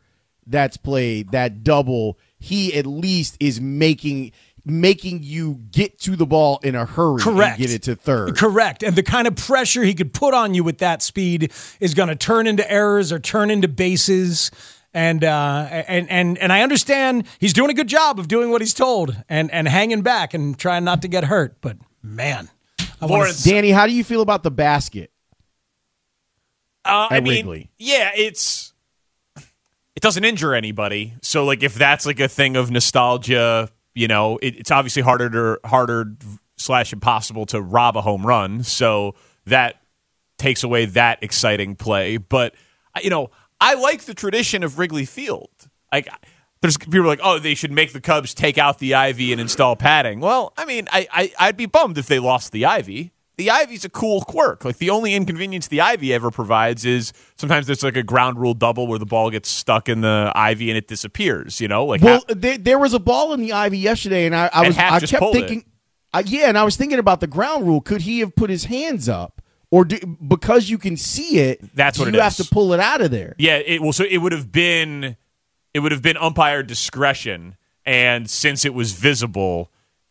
that's 0.47 0.77
played 0.77 1.31
that 1.33 1.63
double. 1.65 2.19
He 2.43 2.75
at 2.75 2.87
least 2.87 3.37
is 3.39 3.61
making 3.61 4.33
making 4.65 5.21
you 5.23 5.55
get 5.71 5.99
to 6.01 6.17
the 6.17 6.25
ball 6.27 6.59
in 6.63 6.75
a 6.75 6.85
hurry 6.87 7.21
Correct. 7.23 7.59
and 7.59 7.67
get 7.67 7.75
it 7.75 7.83
to 7.83 7.95
third. 7.97 8.37
Correct. 8.37 8.83
And 8.83 8.97
the 8.97 9.03
kind 9.03 9.27
of 9.27 9.37
pressure 9.37 9.83
he 9.83 9.95
could 9.95 10.13
put 10.15 10.33
on 10.35 10.55
you 10.55 10.65
with 10.65 10.79
that 10.79 11.03
speed 11.03 11.53
is 11.81 11.95
going 11.95 12.09
to 12.09 12.17
turn 12.17 12.47
into 12.47 12.69
errors 12.71 13.13
or 13.13 13.19
turn 13.19 13.51
into 13.51 13.69
bases. 13.69 14.51
And 14.93 15.23
uh, 15.23 15.69
and 15.87 16.11
and 16.11 16.37
and 16.39 16.53
I 16.53 16.63
understand 16.63 17.25
he's 17.39 17.53
doing 17.53 17.71
a 17.71 17.75
good 17.75 17.87
job 17.87 18.19
of 18.19 18.27
doing 18.27 18.51
what 18.51 18.61
he's 18.61 18.75
told 18.75 19.17
and 19.29 19.49
and 19.53 19.69
hanging 19.69 20.03
back 20.03 20.35
and 20.35 20.59
trying 20.59 20.83
not 20.83 21.03
to 21.03 21.09
get 21.09 21.23
hurt. 21.25 21.61
But 21.61 21.77
man, 22.03 22.49
I 23.01 23.07
wanna- 23.07 23.33
Danny, 23.45 23.71
how 23.71 23.87
do 23.87 23.93
you 23.93 24.03
feel 24.03 24.21
about 24.21 24.43
the 24.43 24.51
basket? 24.51 25.13
Uh, 26.85 27.07
I 27.11 27.19
At 27.19 27.23
mean, 27.23 27.33
Wrigley. 27.47 27.71
yeah, 27.79 28.11
it's 28.17 28.73
it 29.37 30.01
doesn't 30.03 30.25
injure 30.25 30.55
anybody. 30.55 31.15
So 31.23 31.45
like 31.45 31.63
if 31.63 31.75
that's 31.75 32.07
like 32.07 32.19
a 32.21 32.29
thing 32.29 32.57
of 32.57 32.71
nostalgia, 32.71 33.69
you 33.95 34.09
know, 34.09 34.39
it, 34.39 34.57
it's 34.57 34.71
obviously 34.71 35.03
harder 35.03 35.31
to 35.31 35.69
harder 35.69 36.17
slash 36.57 36.93
impossible 36.93 37.47
to 37.47 37.61
rob 37.61 37.97
a 37.97 38.01
home 38.01 38.27
run. 38.27 38.63
So 38.65 39.15
that 39.47 39.81
takes 40.39 40.63
away 40.65 40.87
that 40.87 41.23
exciting 41.23 41.77
play. 41.77 42.17
But 42.17 42.55
you 43.03 43.11
know, 43.11 43.31
I 43.61 43.75
like 43.75 44.03
the 44.03 44.15
tradition 44.15 44.63
of 44.63 44.79
Wrigley 44.79 45.05
Field. 45.05 45.51
Like 45.93 46.09
there's 46.63 46.77
people 46.77 47.05
like, 47.07 47.21
oh, 47.23 47.39
they 47.39 47.55
should 47.55 47.73
make 47.73 47.93
the 47.93 48.01
Cubs 48.01 48.35
take 48.35 48.59
out 48.59 48.79
the 48.79 48.95
ivy 48.95 49.33
and 49.33 49.41
install 49.41 49.77
padding. 49.77 50.21
Well, 50.21 50.53
I 50.57 50.65
mean, 50.65 50.89
I, 50.93 51.07
I 51.13 51.33
I'd 51.39 51.57
be 51.57 51.67
bummed 51.67 51.99
if 51.99 52.07
they 52.07 52.19
lost 52.19 52.53
the 52.53 52.65
ivy. 52.67 53.13
The 53.37 53.51
ivy's 53.51 53.87
a 53.87 53.89
cool 53.89 54.21
quirk. 54.21 54.67
Like 54.67 54.77
the 54.77 54.91
only 54.91 55.15
inconvenience 55.15 55.69
the 55.69 55.81
ivy 55.81 56.13
ever 56.13 56.31
provides 56.31 56.85
is 56.85 57.15
sometimes 57.37 57.67
there's 57.67 57.83
like 57.83 57.97
a 57.97 58.03
ground 58.03 58.39
rule 58.39 58.53
double 58.53 58.87
where 58.87 58.99
the 58.99 59.07
ball 59.07 59.31
gets 59.31 59.49
stuck 59.49 59.89
in 59.89 60.03
the 60.03 60.31
ivy 60.35 60.69
and 60.69 60.77
it 60.77 60.87
disappears. 60.87 61.59
You 61.59 61.69
know, 61.69 61.87
like 61.87 62.03
Well, 62.03 62.23
ha- 62.29 62.35
there, 62.37 62.59
there 62.59 62.79
was 62.79 62.93
a 62.93 62.99
ball 62.99 63.33
in 63.33 63.41
the 63.41 63.55
ivy 63.55 63.79
yesterday, 63.79 64.27
and 64.27 64.37
I, 64.37 64.51
I 64.53 64.67
was 64.67 64.77
I 64.77 65.01
kept 65.01 65.33
thinking, 65.33 65.65
uh, 66.13 66.23
yeah, 66.27 66.49
and 66.49 66.59
I 66.59 66.65
was 66.65 66.77
thinking 66.77 66.99
about 66.99 67.21
the 67.21 67.27
ground 67.27 67.67
rule. 67.67 67.81
Could 67.81 68.03
he 68.03 68.19
have 68.21 68.35
put 68.35 68.51
his 68.51 68.65
hands 68.65 69.09
up, 69.09 69.41
or 69.71 69.85
do, 69.85 69.99
because 70.27 70.69
you 70.69 70.79
can 70.79 70.97
see 70.97 71.39
it? 71.39 71.75
That's 71.75 71.99
what 71.99 72.13
you 72.13 72.21
have 72.21 72.39
is. 72.39 72.47
to 72.47 72.53
pull 72.53 72.73
it 72.73 72.81
out 72.81 73.01
of 73.01 73.11
there. 73.11 73.35
Yeah, 73.39 73.57
it 73.59 73.81
well, 73.81 73.93
so 73.93 74.05
it 74.05 74.19
would 74.19 74.33
have 74.33 74.51
been 74.51 75.17
it 75.75 75.81
would 75.81 75.93
have 75.93 76.03
been 76.03 76.17
umpire 76.17 76.63
discretion, 76.63 77.57
and 77.87 78.29
since 78.29 78.65
it 78.65 78.75
was 78.75 78.93
visible, 78.93 79.71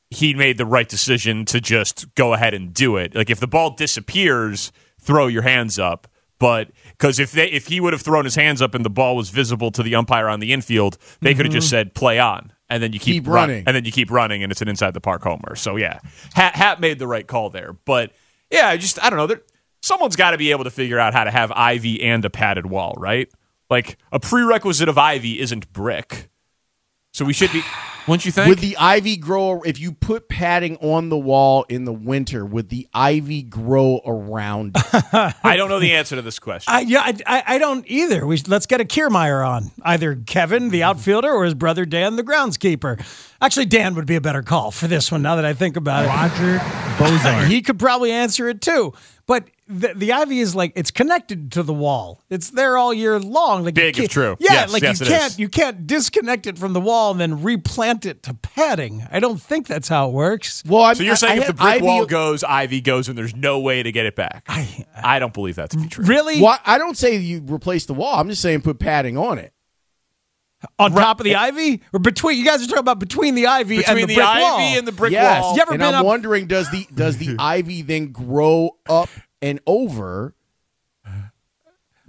he 0.10 0.34
made 0.34 0.58
the 0.58 0.66
right 0.66 0.88
decision 0.88 1.46
to 1.46 1.60
just 1.60 2.14
go 2.16 2.34
ahead 2.34 2.54
and 2.54 2.74
do 2.74 2.98
it. 2.98 3.16
Like 3.16 3.30
if 3.30 3.40
the 3.40 3.48
ball 3.48 3.72
disappears, 3.72 4.72
throw 5.00 5.28
your 5.28 5.44
hands 5.44 5.78
up. 5.78 6.08
But 6.40 6.72
because 6.92 7.20
if 7.20 7.34
they 7.34 7.50
if 7.50 7.68
he 7.68 7.82
would 7.82 7.92
have 7.92 8.02
thrown 8.02 8.24
his 8.24 8.36
hands 8.36 8.62
up 8.62 8.74
and 8.74 8.86
the 8.86 8.90
ball 8.90 9.18
was 9.18 9.30
visible 9.30 9.72
to 9.72 9.84
the 9.84 9.96
umpire 9.96 10.30
on 10.30 10.40
the 10.40 10.54
infield, 10.54 10.98
they 11.20 11.34
could 11.34 11.46
have 11.46 11.54
just 11.54 11.68
mm-hmm. 11.68 11.90
said 11.90 11.94
play 11.94 12.18
on, 12.18 12.54
and 12.70 12.82
then 12.82 12.94
you 12.94 13.00
keep, 13.00 13.16
Keep 13.16 13.28
run- 13.28 13.50
running. 13.50 13.64
and 13.68 13.76
then 13.76 13.84
you 13.84 13.92
keep 13.92 14.10
running, 14.10 14.42
and 14.42 14.50
it's 14.50 14.62
an 14.62 14.70
inside 14.70 14.94
the 14.94 15.02
park 15.02 15.22
homer. 15.24 15.56
So 15.58 15.76
yeah, 15.76 16.00
Happ, 16.34 16.56
Happ 16.56 16.80
made 16.80 16.98
the 16.98 17.08
right 17.08 17.28
call 17.28 17.50
there. 17.50 17.74
But 17.74 18.14
yeah, 18.50 18.70
I 18.70 18.78
just 18.78 19.04
I 19.04 19.10
don't 19.10 19.18
know. 19.18 19.28
There, 19.28 19.42
someone's 19.82 20.16
got 20.16 20.32
to 20.32 20.38
be 20.38 20.52
able 20.52 20.64
to 20.64 20.72
figure 20.72 21.00
out 21.00 21.14
how 21.14 21.24
to 21.24 21.32
have 21.32 21.52
ivy 21.52 22.04
and 22.04 22.24
a 22.26 22.30
padded 22.30 22.66
wall, 22.66 22.96
right? 22.98 23.30
Like 23.70 23.98
a 24.12 24.20
prerequisite 24.20 24.90
of 24.90 24.98
ivy 24.98 25.40
isn't 25.40 25.72
brick. 25.72 26.30
So 27.12 27.26
we 27.26 27.34
should 27.34 27.52
be, 27.52 27.62
wouldn't 28.08 28.26
you 28.26 28.32
think? 28.32 28.50
Would 28.50 28.60
the 28.60 28.78
ivy 28.78 29.18
grow 29.18 29.62
if 29.62 29.80
you 29.80 29.92
put 29.92 30.30
padding 30.30 30.78
on 30.78 31.10
the 31.10 31.18
wall 31.18 31.66
in 31.70 31.86
the 31.86 31.94
winter? 31.94 32.46
Would 32.46 32.70
the 32.70 32.88
ivy 32.94 33.42
grow 33.44 34.02
around? 34.06 34.76
it? 34.76 35.36
I 35.44 35.56
don't 35.58 35.70
know 35.70 35.80
the 35.80 35.94
answer 35.94 36.16
to 36.16 36.22
this 36.22 36.40
question. 36.40 36.74
I, 36.74 36.82
yeah, 36.82 37.02
I, 37.02 37.18
I, 37.26 37.44
I 37.56 37.58
don't 37.58 37.86
either. 37.88 38.26
We 38.26 38.38
let's 38.48 38.66
get 38.66 38.82
a 38.82 38.86
Kiermaier 38.86 39.48
on 39.48 39.72
either 39.84 40.16
Kevin, 40.16 40.70
the 40.70 40.82
mm-hmm. 40.82 40.90
outfielder, 40.90 41.32
or 41.32 41.46
his 41.46 41.56
brother 41.56 41.86
Dan, 41.86 42.16
the 42.16 42.24
groundskeeper. 42.24 43.04
Actually, 43.42 43.66
Dan 43.66 43.96
would 43.96 44.08
be 44.08 44.16
a 44.16 44.22
better 44.22 44.44
call 44.44 44.72
for 44.72 44.88
this 44.88 45.12
one. 45.12 45.22
Now 45.22 45.36
that 45.36 45.46
I 45.46 45.54
think 45.54 45.78
about 45.78 46.06
it, 46.06 46.08
Roger 46.08 46.60
Bossard. 46.98 47.48
he 47.50 47.62
could 47.62 47.80
probably 47.80 48.12
answer 48.12 48.50
it 48.50 48.62
too. 48.62 48.94
But 49.26 49.48
the, 49.72 49.94
the 49.96 50.12
ivy 50.14 50.40
is 50.40 50.56
like 50.56 50.74
it's 50.76 50.90
connected 50.90 51.52
to 51.52 51.62
the 51.64 51.74
wall. 51.74 52.24
It's 52.30 52.50
there 52.50 52.76
all 52.78 52.92
year 52.94 53.20
long. 53.20 53.64
Like 53.64 53.76
Big 53.76 54.00
if 54.00 54.10
true. 54.10 54.36
Yeah, 54.40 54.54
Yes, 54.54 54.74
like 54.74 54.82
yes, 54.82 55.00
you 55.00 55.06
can't 55.06 55.32
is. 55.32 55.40
you 55.40 55.48
can't 55.50 55.86
disconnect 55.88 56.48
it 56.48 56.58
from 56.58 56.74
the 56.74 56.82
wall 56.82 57.12
and 57.12 57.20
then 57.22 57.44
replant 57.44 58.06
it 58.06 58.24
to 58.24 58.34
padding. 58.34 59.06
I 59.12 59.20
don't 59.20 59.40
think 59.40 59.68
that's 59.68 59.88
how 59.88 60.10
it 60.10 60.14
works. 60.14 60.64
Well, 60.66 60.82
I 60.82 60.94
so 60.94 61.04
you're 61.04 61.12
I- 61.14 61.16
saying 61.16 61.40
I 61.40 61.42
if 61.44 61.48
the 61.48 61.54
brick 61.54 61.68
ivy- 61.76 61.86
wall 61.86 62.06
goes, 62.08 62.44
ivy 62.44 62.82
goes, 62.82 63.08
and 63.10 63.18
there's 63.18 63.36
no 63.36 63.60
way 63.60 63.84
to 63.84 63.92
get 63.92 64.08
it 64.08 64.16
back? 64.16 64.44
I, 64.48 64.86
I 64.96 65.20
don't 65.20 65.34
believe 65.36 65.56
that 65.58 65.70
to 65.70 65.78
be 65.78 65.88
true. 65.88 66.04
Really, 66.06 66.42
Well, 66.42 66.58
I 66.66 66.80
don't 66.80 66.98
say 66.98 67.16
you 67.18 67.42
replace 67.48 67.86
the 67.86 67.94
wall. 67.94 68.16
I'm 68.20 68.28
just 68.28 68.42
saying 68.42 68.62
put 68.62 68.80
padding 68.80 69.18
on 69.18 69.38
it. 69.38 69.54
on 70.78 70.92
top 70.92 71.20
of 71.20 71.24
the 71.24 71.36
ivy 71.36 71.82
or 71.94 72.00
between? 72.00 72.38
You 72.38 72.44
guys 72.44 72.62
are 72.64 72.66
talking 72.66 72.80
about 72.80 73.00
between 73.00 73.36
the 73.36 73.46
ivy 73.48 73.78
Between 73.78 73.98
and 74.00 74.10
the, 74.10 74.16
the, 74.16 74.16
brick 74.16 74.28
ivy 74.28 74.42
wall. 74.42 74.60
and 74.60 74.88
the 74.88 74.92
brick 74.92 75.12
yes, 75.14 75.42
wall. 75.44 75.56
You 75.56 75.62
ever 75.62 75.72
and 75.74 75.80
been 75.80 75.88
I'm 75.90 76.00
up- 76.02 76.06
wondering 76.06 76.48
does 76.48 76.70
the 76.72 76.86
does 76.94 77.18
the 77.18 77.36
ivy 77.40 77.82
then 77.84 78.12
grow 78.12 78.72
up 78.90 79.10
and 79.42 79.60
over? 79.66 80.36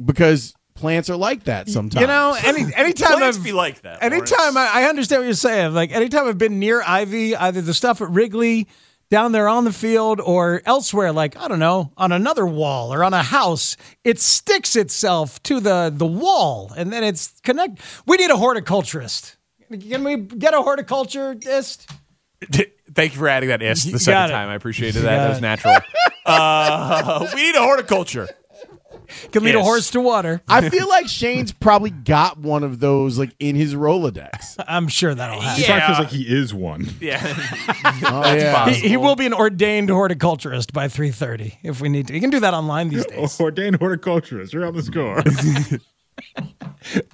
Because 0.02 0.54
plants 0.74 1.10
are 1.10 1.16
like 1.16 1.44
that 1.44 1.68
sometimes. 1.68 2.00
You 2.00 2.06
know, 2.06 2.36
any 2.44 2.74
anytime 2.74 3.18
Plants 3.18 3.38
I've 3.38 3.44
be 3.44 3.52
like 3.52 3.82
that. 3.82 4.02
anytime 4.02 4.56
I, 4.56 4.70
I 4.72 4.84
understand 4.84 5.20
what 5.20 5.26
you're 5.26 5.34
saying. 5.34 5.74
Like 5.74 5.92
anytime 5.92 6.26
I've 6.26 6.38
been 6.38 6.58
near 6.58 6.82
Ivy, 6.82 7.36
either 7.36 7.60
the 7.60 7.74
stuff 7.74 8.00
at 8.00 8.10
Wrigley, 8.10 8.66
down 9.10 9.32
there 9.32 9.48
on 9.48 9.64
the 9.64 9.72
field, 9.72 10.20
or 10.20 10.62
elsewhere, 10.64 11.12
like 11.12 11.36
I 11.36 11.48
don't 11.48 11.58
know, 11.58 11.92
on 11.96 12.12
another 12.12 12.46
wall 12.46 12.94
or 12.94 13.04
on 13.04 13.12
a 13.12 13.22
house, 13.22 13.76
it 14.04 14.18
sticks 14.20 14.74
itself 14.76 15.42
to 15.44 15.60
the 15.60 15.92
the 15.94 16.06
wall, 16.06 16.72
and 16.76 16.92
then 16.92 17.04
it's 17.04 17.38
connect. 17.42 17.80
We 18.06 18.16
need 18.16 18.30
a 18.30 18.36
horticulturist. 18.36 19.36
Can 19.70 20.02
we 20.02 20.16
get 20.16 20.54
a 20.54 20.62
horticulturist? 20.62 21.90
Thank 22.94 23.12
you 23.12 23.18
for 23.18 23.28
adding 23.28 23.48
that 23.50 23.62
ist 23.62 23.86
You 23.86 23.92
the 23.92 23.98
second 23.98 24.30
it. 24.30 24.32
time. 24.32 24.48
I 24.48 24.54
appreciated 24.54 25.02
that. 25.02 25.16
That 25.16 25.28
was 25.28 25.40
natural. 25.40 25.76
uh, 26.26 27.26
we 27.34 27.42
need 27.42 27.54
a 27.54 27.60
horticulture. 27.62 28.28
Can 29.32 29.42
lead 29.42 29.56
a 29.56 29.58
Yes. 29.58 29.66
horse 29.66 29.90
to 29.90 30.00
water. 30.00 30.40
I 30.48 30.68
feel 30.70 30.88
like 30.88 31.08
Shane's 31.08 31.50
probably 31.50 31.90
got 31.90 32.38
one 32.38 32.62
of 32.62 32.78
those 32.78 33.18
like 33.18 33.34
in 33.40 33.56
his 33.56 33.74
Rolodex. 33.74 34.54
I'm 34.68 34.86
sure 34.86 35.12
that'll 35.14 35.40
happen. 35.40 35.60
He 35.60 35.66
probably 35.66 35.80
Yeah. 35.80 35.86
feels 35.86 35.98
like 35.98 36.08
he 36.10 36.22
is 36.22 36.54
one. 36.54 36.88
Yeah. 37.00 37.20
Oh 38.04 38.34
yeah. 38.34 38.70
He, 38.70 38.90
he 38.90 38.96
will 38.96 39.16
be 39.16 39.26
an 39.26 39.34
ordained 39.34 39.90
horticulturist 39.90 40.72
by 40.72 40.86
3:30 40.86 41.56
if 41.64 41.80
we 41.80 41.88
need 41.88 42.06
to. 42.08 42.14
You 42.14 42.20
can 42.20 42.30
do 42.30 42.38
that 42.40 42.54
online 42.54 42.88
these 42.90 43.04
days. 43.06 43.40
Ordained 43.40 43.76
horticulturist. 43.80 44.52
You're 44.52 44.64
on 44.66 44.74
the 44.76 44.82
score. 44.82 45.22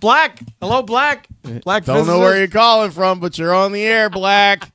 Black. 0.00 0.40
Hello, 0.60 0.82
Black. 0.82 1.28
Black. 1.64 1.84
Don't 1.86 2.06
know 2.06 2.18
where 2.18 2.36
you're 2.36 2.48
calling 2.48 2.90
from, 2.90 3.20
but 3.20 3.38
you're 3.38 3.54
on 3.54 3.72
the 3.72 3.82
air, 3.82 4.10
Black. 4.10 4.70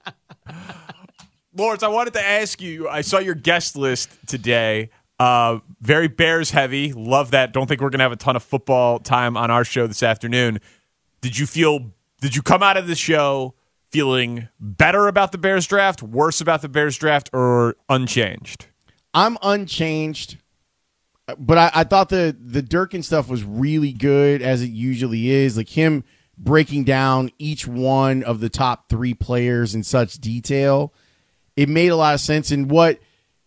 Lawrence, 1.56 1.84
I 1.84 1.90
wanted 1.90 2.14
to 2.14 2.26
ask 2.26 2.62
you. 2.62 2.88
I 2.88 3.02
saw 3.02 3.20
your 3.20 3.36
guest 3.36 3.76
list 3.76 4.10
today. 4.28 4.90
Uh, 5.20 5.60
very 5.82 6.08
Bears 6.08 6.52
heavy. 6.52 6.94
Love 6.94 7.32
that. 7.32 7.54
Don't 7.54 7.68
think 7.68 7.82
we're 7.82 7.90
gonna 7.90 8.04
have 8.04 8.12
a 8.12 8.18
ton 8.18 8.36
of 8.36 8.44
football 8.44 9.00
time 9.00 9.38
on 9.38 9.52
our 9.52 9.64
show 9.64 9.86
this 9.86 10.02
afternoon. 10.02 10.60
Did 11.22 11.38
you 11.38 11.46
feel? 11.46 11.92
Did 12.22 12.36
you 12.36 12.42
come 12.42 12.64
out 12.64 12.78
of 12.78 12.88
the 12.88 12.96
show 12.96 13.54
feeling 13.92 14.48
better 14.60 15.08
about 15.08 15.32
the 15.32 15.38
Bears 15.38 15.68
draft, 15.68 16.02
worse 16.02 16.42
about 16.42 16.62
the 16.62 16.70
Bears 16.70 16.98
draft, 16.98 17.30
or 17.34 17.76
unchanged? 17.90 18.68
I'm 19.14 19.38
unchanged, 19.44 20.38
but 21.38 21.58
I, 21.58 21.72
I 21.76 21.84
thought 21.84 22.10
the 22.10 22.36
the 22.40 22.62
Durkin 22.62 23.04
stuff 23.04 23.28
was 23.28 23.44
really 23.44 23.92
good 23.92 24.42
as 24.42 24.64
it 24.64 24.72
usually 24.72 25.30
is. 25.30 25.58
Like 25.58 25.70
him 25.70 26.04
breaking 26.38 26.86
down 26.86 27.30
each 27.38 27.68
one 27.68 28.24
of 28.24 28.40
the 28.40 28.50
top 28.50 28.90
three 28.90 29.14
players 29.14 29.76
in 29.76 29.84
such 29.84 30.16
detail, 30.16 30.94
it 31.62 31.70
made 31.70 31.90
a 31.90 31.96
lot 31.96 32.16
of 32.16 32.20
sense. 32.20 32.50
And 32.50 32.70
what 32.72 33.00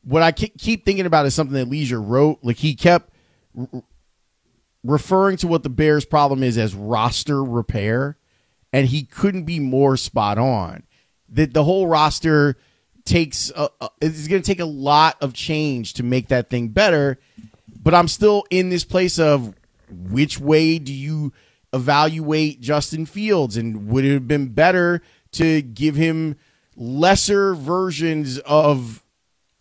what 0.05 0.23
I 0.23 0.31
keep 0.31 0.85
thinking 0.85 1.07
about 1.07 1.27
is 1.27 1.35
something 1.35 1.55
that 1.55 1.69
Lieser 1.69 2.01
wrote. 2.01 2.39
Like 2.43 2.59
he 2.59 2.75
kept 2.75 3.11
r- 3.59 3.83
referring 4.85 5.37
to 5.39 5.49
what 5.49 5.65
the 5.65 5.69
Bears' 5.69 6.05
problem 6.05 6.43
is 6.43 6.57
as 6.57 6.75
roster 6.75 7.43
repair, 7.43 8.17
and 8.73 8.87
he 8.87 9.03
couldn't 9.03 9.45
be 9.45 9.59
more 9.59 9.97
spot 9.97 10.39
on. 10.39 10.85
That 11.29 11.55
the 11.55 11.65
whole 11.65 11.89
roster 11.89 12.57
takes 13.05 13.51
a, 13.57 13.69
a, 13.81 13.89
it's 14.01 14.29
going 14.29 14.41
to 14.41 14.47
take 14.47 14.61
a 14.61 14.65
lot 14.65 15.17
of 15.21 15.35
change 15.35 15.95
to 15.95 16.05
make 16.05 16.29
that 16.29 16.51
thing 16.51 16.69
better. 16.69 17.19
But 17.83 17.95
I'm 17.95 18.09
still 18.09 18.45
in 18.51 18.69
this 18.69 18.85
place 18.85 19.19
of 19.19 19.55
which 19.91 20.39
way 20.39 20.79
do 20.79 20.93
you 20.93 21.33
evaluate 21.73 22.61
Justin 22.61 23.07
Fields, 23.07 23.57
and 23.57 23.89
would 23.89 24.05
it 24.05 24.13
have 24.15 24.29
been 24.29 24.51
better 24.51 25.03
to 25.33 25.61
give 25.63 25.97
him 25.97 26.37
lesser 26.77 27.55
versions 27.55 28.39
of 28.39 29.05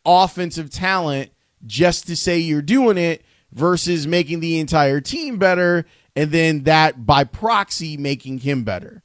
offensive 0.06 0.70
talent 0.70 1.32
just 1.66 2.08
to 2.08 2.16
say 2.16 2.38
you're 2.38 2.62
doing 2.62 2.98
it 2.98 3.24
versus 3.52 4.08
making 4.08 4.40
the 4.40 4.60
entire 4.60 5.00
team 5.00 5.38
better 5.38 5.86
and 6.16 6.32
then 6.32 6.64
that 6.64 7.06
by 7.06 7.24
proxy 7.24 7.98
making 7.98 8.40
him 8.40 8.64
better. 8.64 9.04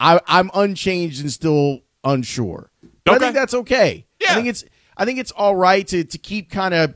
I, 0.00 0.20
I'm 0.26 0.50
unchanged 0.54 1.20
and 1.20 1.30
still 1.30 1.80
unsure. 2.02 2.70
But 3.04 3.14
I 3.14 3.18
think 3.18 3.34
that's 3.34 3.54
okay. 3.54 4.06
Yeah. 4.20 4.32
I 4.32 4.34
think 4.34 4.48
it's 4.48 4.64
I 4.96 5.04
think 5.04 5.18
it's 5.18 5.32
all 5.32 5.56
right 5.56 5.86
to 5.88 6.04
to 6.04 6.18
keep 6.18 6.50
kind 6.50 6.74
of 6.74 6.94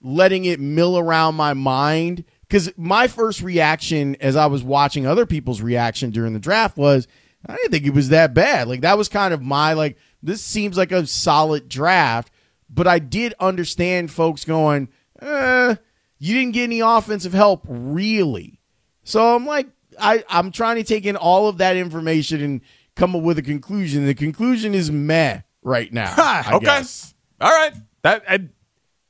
letting 0.00 0.44
it 0.44 0.60
mill 0.60 0.98
around 0.98 1.34
my 1.34 1.54
mind 1.54 2.24
because 2.42 2.72
my 2.76 3.08
first 3.08 3.42
reaction 3.42 4.16
as 4.20 4.36
I 4.36 4.46
was 4.46 4.62
watching 4.62 5.06
other 5.06 5.26
people's 5.26 5.60
reaction 5.60 6.10
during 6.10 6.32
the 6.32 6.38
draft 6.38 6.76
was 6.76 7.08
I 7.48 7.56
didn't 7.56 7.70
think 7.72 7.86
it 7.86 7.94
was 7.94 8.10
that 8.10 8.34
bad. 8.34 8.68
Like 8.68 8.82
that 8.82 8.98
was 8.98 9.08
kind 9.08 9.32
of 9.32 9.40
my 9.40 9.72
like 9.72 9.96
this 10.22 10.44
seems 10.44 10.76
like 10.76 10.92
a 10.92 11.06
solid 11.06 11.68
draft, 11.68 12.30
but 12.68 12.86
I 12.86 12.98
did 12.98 13.34
understand 13.40 14.10
folks 14.10 14.44
going, 14.44 14.88
eh, 15.20 15.76
you 16.18 16.34
didn't 16.34 16.52
get 16.52 16.64
any 16.64 16.80
offensive 16.80 17.32
help 17.32 17.64
really. 17.66 18.60
So 19.04 19.34
I'm 19.34 19.46
like, 19.46 19.68
I, 19.98 20.22
I'm 20.28 20.52
trying 20.52 20.76
to 20.76 20.84
take 20.84 21.06
in 21.06 21.16
all 21.16 21.48
of 21.48 21.58
that 21.58 21.76
information 21.76 22.42
and 22.42 22.60
come 22.94 23.16
up 23.16 23.22
with 23.22 23.38
a 23.38 23.42
conclusion. 23.42 24.06
The 24.06 24.14
conclusion 24.14 24.74
is 24.74 24.90
meh 24.90 25.40
right 25.62 25.92
now. 25.92 26.12
I 26.16 26.50
okay. 26.54 26.64
guess. 26.64 27.14
All 27.40 27.50
right. 27.50 27.72
That 28.02 28.24
I 28.28 28.48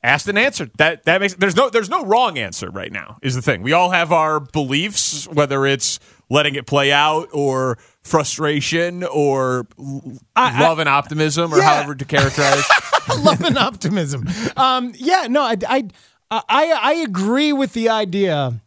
asked 0.03 0.29
and 0.29 0.39
answered. 0.39 0.71
That 0.79 1.05
that 1.05 1.21
makes 1.21 1.35
there's 1.35 1.57
no 1.57 1.71
there's 1.71 1.91
no 1.91 2.05
wrong 2.05 2.39
answer 2.39 2.71
right 2.71 2.93
now. 2.93 3.19
Is 3.23 3.35
the 3.35 3.43
thing. 3.43 3.63
We 3.63 3.73
all 3.73 3.91
have 3.91 4.13
our 4.13 4.41
beliefs, 4.41 5.27
whether 5.29 5.67
it's 5.67 5.99
letting 6.31 6.55
it 6.55 6.67
play 6.67 6.93
out 6.93 7.29
or 7.33 7.79
frustration 8.09 9.05
or 9.05 9.67
l- 9.79 10.03
I- 10.35 10.61
love 10.61 10.79
and 10.79 10.89
optimism 10.89 11.53
or 11.53 11.59
Yeah. 11.59 11.65
however 11.77 11.95
to 11.95 12.05
characterize. 12.05 12.65
love 13.21 13.41
and 13.43 13.57
optimism. 13.59 14.27
Um, 14.57 14.93
yeah, 14.97 15.27
no, 15.29 15.43
I, 15.43 15.57
I, 15.69 15.85
I, 16.31 16.41
I 16.83 16.93
agree 17.07 17.53
with 17.53 17.73
the 17.73 17.89
idea 17.89 18.61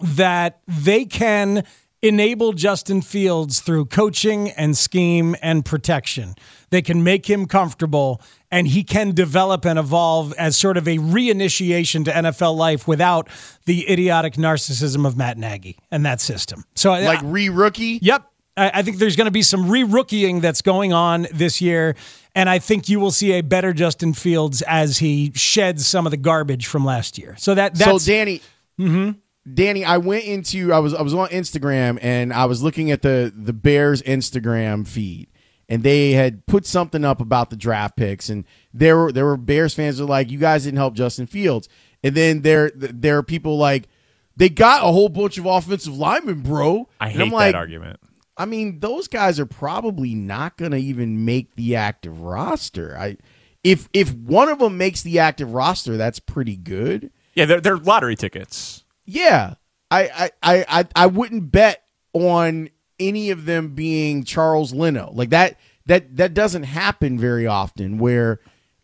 that 0.00 0.60
they 0.66 1.04
can 1.04 1.64
enable 2.02 2.52
Justin 2.52 3.00
Fields 3.00 3.60
through 3.60 3.86
coaching 3.86 4.50
and 4.50 4.76
scheme 4.76 5.34
and 5.40 5.64
protection. 5.64 6.34
They 6.68 6.82
can 6.82 7.02
make 7.02 7.24
him 7.30 7.46
comfortable 7.46 8.20
and 8.50 8.68
he 8.68 8.84
can 8.84 9.12
develop 9.12 9.64
and 9.64 9.78
evolve 9.78 10.34
as 10.34 10.56
sort 10.56 10.76
of 10.76 10.86
a 10.86 10.98
reinitiation 10.98 12.04
to 12.04 12.12
NFL 12.12 12.56
life 12.56 12.86
without 12.86 13.28
the 13.64 13.88
idiotic 13.90 14.34
narcissism 14.34 15.06
of 15.06 15.16
Matt 15.16 15.38
Nagy 15.38 15.78
and 15.90 16.04
that 16.04 16.20
system. 16.20 16.64
So 16.76 16.90
Like 16.92 17.20
re 17.22 17.48
rookie. 17.48 17.98
Yep. 18.02 18.30
I, 18.56 18.70
I 18.74 18.82
think 18.82 18.98
there's 18.98 19.16
going 19.16 19.26
to 19.26 19.30
be 19.30 19.42
some 19.42 19.68
re 19.70 19.82
rookieing 19.82 20.40
that's 20.40 20.62
going 20.62 20.92
on 20.92 21.26
this 21.32 21.60
year. 21.60 21.96
And 22.34 22.48
I 22.48 22.58
think 22.58 22.88
you 22.88 22.98
will 22.98 23.10
see 23.10 23.32
a 23.32 23.42
better 23.42 23.72
Justin 23.72 24.12
Fields 24.12 24.62
as 24.62 24.98
he 24.98 25.32
sheds 25.34 25.86
some 25.86 26.06
of 26.06 26.10
the 26.10 26.16
garbage 26.16 26.66
from 26.66 26.84
last 26.84 27.18
year. 27.18 27.36
So 27.38 27.54
that 27.54 27.76
So 27.76 27.92
that's 27.92 28.04
Danny, 28.04 28.40
mm-hmm. 28.78 29.12
Danny, 29.52 29.84
I 29.84 29.98
went 29.98 30.24
into 30.24 30.72
I 30.72 30.78
was 30.78 30.94
I 30.94 31.02
was 31.02 31.14
on 31.14 31.28
Instagram 31.28 31.98
and 32.02 32.32
I 32.32 32.46
was 32.46 32.62
looking 32.62 32.90
at 32.90 33.02
the 33.02 33.32
the 33.34 33.52
Bears 33.52 34.02
Instagram 34.02 34.86
feed 34.86 35.28
and 35.68 35.82
they 35.82 36.12
had 36.12 36.46
put 36.46 36.66
something 36.66 37.04
up 37.04 37.20
about 37.20 37.50
the 37.50 37.56
draft 37.56 37.96
picks 37.96 38.28
and 38.28 38.44
there 38.72 38.96
were 38.96 39.12
there 39.12 39.26
were 39.26 39.36
Bears 39.36 39.74
fans 39.74 39.98
that 39.98 40.04
were 40.04 40.10
like 40.10 40.30
you 40.30 40.38
guys 40.38 40.64
didn't 40.64 40.78
help 40.78 40.94
Justin 40.94 41.26
Fields 41.26 41.68
and 42.02 42.14
then 42.14 42.42
there 42.42 42.70
there 42.74 43.18
are 43.18 43.22
people 43.22 43.58
like 43.58 43.88
they 44.36 44.48
got 44.48 44.82
a 44.82 44.92
whole 44.92 45.08
bunch 45.08 45.38
of 45.38 45.46
offensive 45.46 45.96
linemen, 45.96 46.40
bro. 46.40 46.88
I 47.00 47.08
And 47.08 47.16
hate 47.16 47.22
I'm 47.22 47.30
like, 47.30 47.52
that 47.52 47.58
argument. 47.58 48.00
I 48.36 48.46
mean, 48.46 48.80
those 48.80 49.08
guys 49.08 49.38
are 49.38 49.46
probably 49.46 50.14
not 50.14 50.56
going 50.56 50.72
to 50.72 50.78
even 50.78 51.24
make 51.24 51.54
the 51.54 51.76
active 51.76 52.20
roster. 52.20 52.96
I 52.98 53.16
if 53.62 53.88
if 53.92 54.12
one 54.12 54.48
of 54.48 54.58
them 54.58 54.76
makes 54.76 55.02
the 55.02 55.18
active 55.18 55.54
roster, 55.54 55.96
that's 55.96 56.20
pretty 56.20 56.56
good. 56.56 57.10
Yeah, 57.34 57.46
they're 57.46 57.60
they're 57.60 57.78
lottery 57.78 58.16
tickets. 58.16 58.84
Yeah, 59.06 59.54
I 59.90 60.30
I 60.42 60.64
I 60.68 60.86
I, 60.94 61.06
wouldn't 61.06 61.50
bet 61.50 61.84
on 62.12 62.70
any 62.98 63.30
of 63.30 63.44
them 63.44 63.74
being 63.74 64.24
Charles 64.24 64.72
Leno 64.72 65.10
like 65.12 65.30
that. 65.30 65.58
That 65.86 66.16
that 66.16 66.34
doesn't 66.34 66.64
happen 66.64 67.18
very 67.18 67.46
often 67.46 67.98
where 67.98 68.40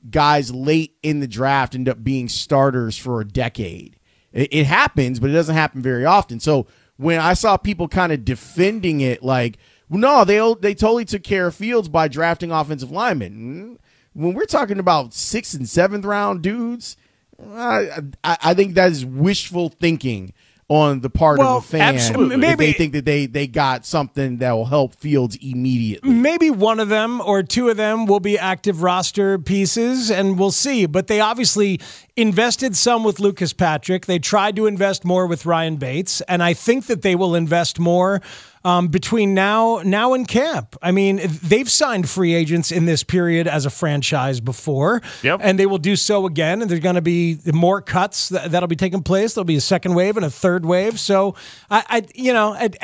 guys 0.08 0.52
late 0.52 0.96
in 1.02 1.20
the 1.20 1.28
draft 1.28 1.74
end 1.74 1.88
up 1.88 2.02
being 2.02 2.28
starters 2.28 2.96
for 2.96 3.20
a 3.20 3.26
decade. 3.26 3.98
It, 4.32 4.48
it 4.52 4.66
happens, 4.66 5.20
but 5.20 5.30
it 5.30 5.34
doesn't 5.34 5.54
happen 5.54 5.82
very 5.82 6.04
often. 6.04 6.40
So 6.40 6.66
when 7.00 7.18
I 7.18 7.32
saw 7.32 7.56
people 7.56 7.88
kind 7.88 8.12
of 8.12 8.26
defending 8.26 9.00
it, 9.00 9.22
like, 9.22 9.56
no, 9.88 10.22
they 10.24 10.36
they 10.60 10.74
totally 10.74 11.06
took 11.06 11.22
care 11.22 11.46
of 11.46 11.54
Fields 11.54 11.88
by 11.88 12.08
drafting 12.08 12.52
offensive 12.52 12.90
linemen. 12.90 13.32
Mm, 13.32 13.78
when 14.12 14.34
we're 14.34 14.44
talking 14.44 14.78
about 14.78 15.14
sixth 15.14 15.54
and 15.54 15.66
seventh 15.66 16.04
round 16.04 16.42
dudes, 16.42 16.98
I, 17.42 18.02
I, 18.22 18.36
I 18.42 18.54
think 18.54 18.74
that 18.74 18.92
is 18.92 19.06
wishful 19.06 19.70
thinking 19.70 20.34
on 20.70 21.00
the 21.00 21.10
part 21.10 21.38
Well, 21.40 21.56
of 21.56 21.64
a 21.64 21.66
fan. 21.66 21.94
absolutely. 21.96 22.36
if 22.36 22.40
Maybe- 22.40 22.66
they 22.66 22.72
think 22.72 22.92
that 22.92 23.04
they 23.04 23.26
they 23.26 23.48
got 23.48 23.84
something 23.84 24.36
that 24.38 24.52
will 24.52 24.66
help 24.66 24.94
Fields 24.94 25.36
immediately. 25.42 26.08
maybe 26.10 26.48
one 26.48 26.78
of 26.78 26.88
them 26.88 27.20
or 27.22 27.42
two 27.42 27.68
of 27.68 27.76
them 27.76 28.06
will 28.06 28.20
be 28.20 28.38
active 28.38 28.80
roster 28.82 29.36
pieces 29.36 30.12
and 30.12 30.38
we'll 30.38 30.52
see 30.52 30.86
but 30.86 31.08
they 31.08 31.20
obviously 31.20 31.80
invested 32.16 32.76
some 32.76 33.02
with 33.02 33.18
Lucas 33.18 33.52
Patrick 33.52 34.06
they 34.06 34.20
tried 34.20 34.54
to 34.54 34.66
invest 34.66 35.04
more 35.04 35.26
with 35.26 35.44
Ryan 35.44 35.74
Bates 35.74 36.20
and 36.22 36.40
I 36.40 36.54
think 36.54 36.86
that 36.86 37.02
they 37.02 37.16
will 37.16 37.34
invest 37.34 37.80
more 37.80 38.20
um, 38.64 38.88
between 38.88 39.34
now 39.34 39.80
now 39.84 40.12
and 40.14 40.28
camp. 40.28 40.76
I 40.82 40.90
mean 40.90 41.20
they've 41.42 41.68
signed 41.70 42.08
free 42.08 42.34
agents 42.34 42.70
in 42.70 42.84
this 42.84 43.02
period 43.02 43.46
as 43.46 43.64
a 43.66 43.70
franchise 43.70 44.40
before 44.40 45.00
Yep. 45.22 45.40
and 45.42 45.58
they 45.58 45.66
will 45.66 45.78
do 45.78 45.96
so 45.96 46.26
again 46.26 46.60
and 46.60 46.70
there's 46.70 46.80
going 46.80 46.96
to 46.96 47.02
be 47.02 47.38
more 47.46 47.80
cuts 47.80 48.28
that, 48.30 48.50
that'll 48.50 48.66
be 48.68 48.76
taking 48.76 49.02
place. 49.02 49.34
There'll 49.34 49.44
be 49.44 49.56
a 49.56 49.60
second 49.60 49.94
wave 49.94 50.16
and 50.16 50.26
a 50.26 50.30
third 50.30 50.66
wave. 50.66 51.00
So 51.00 51.34
I, 51.70 51.84
I 51.88 52.02
you 52.14 52.32
know 52.32 52.54
and, 52.54 52.76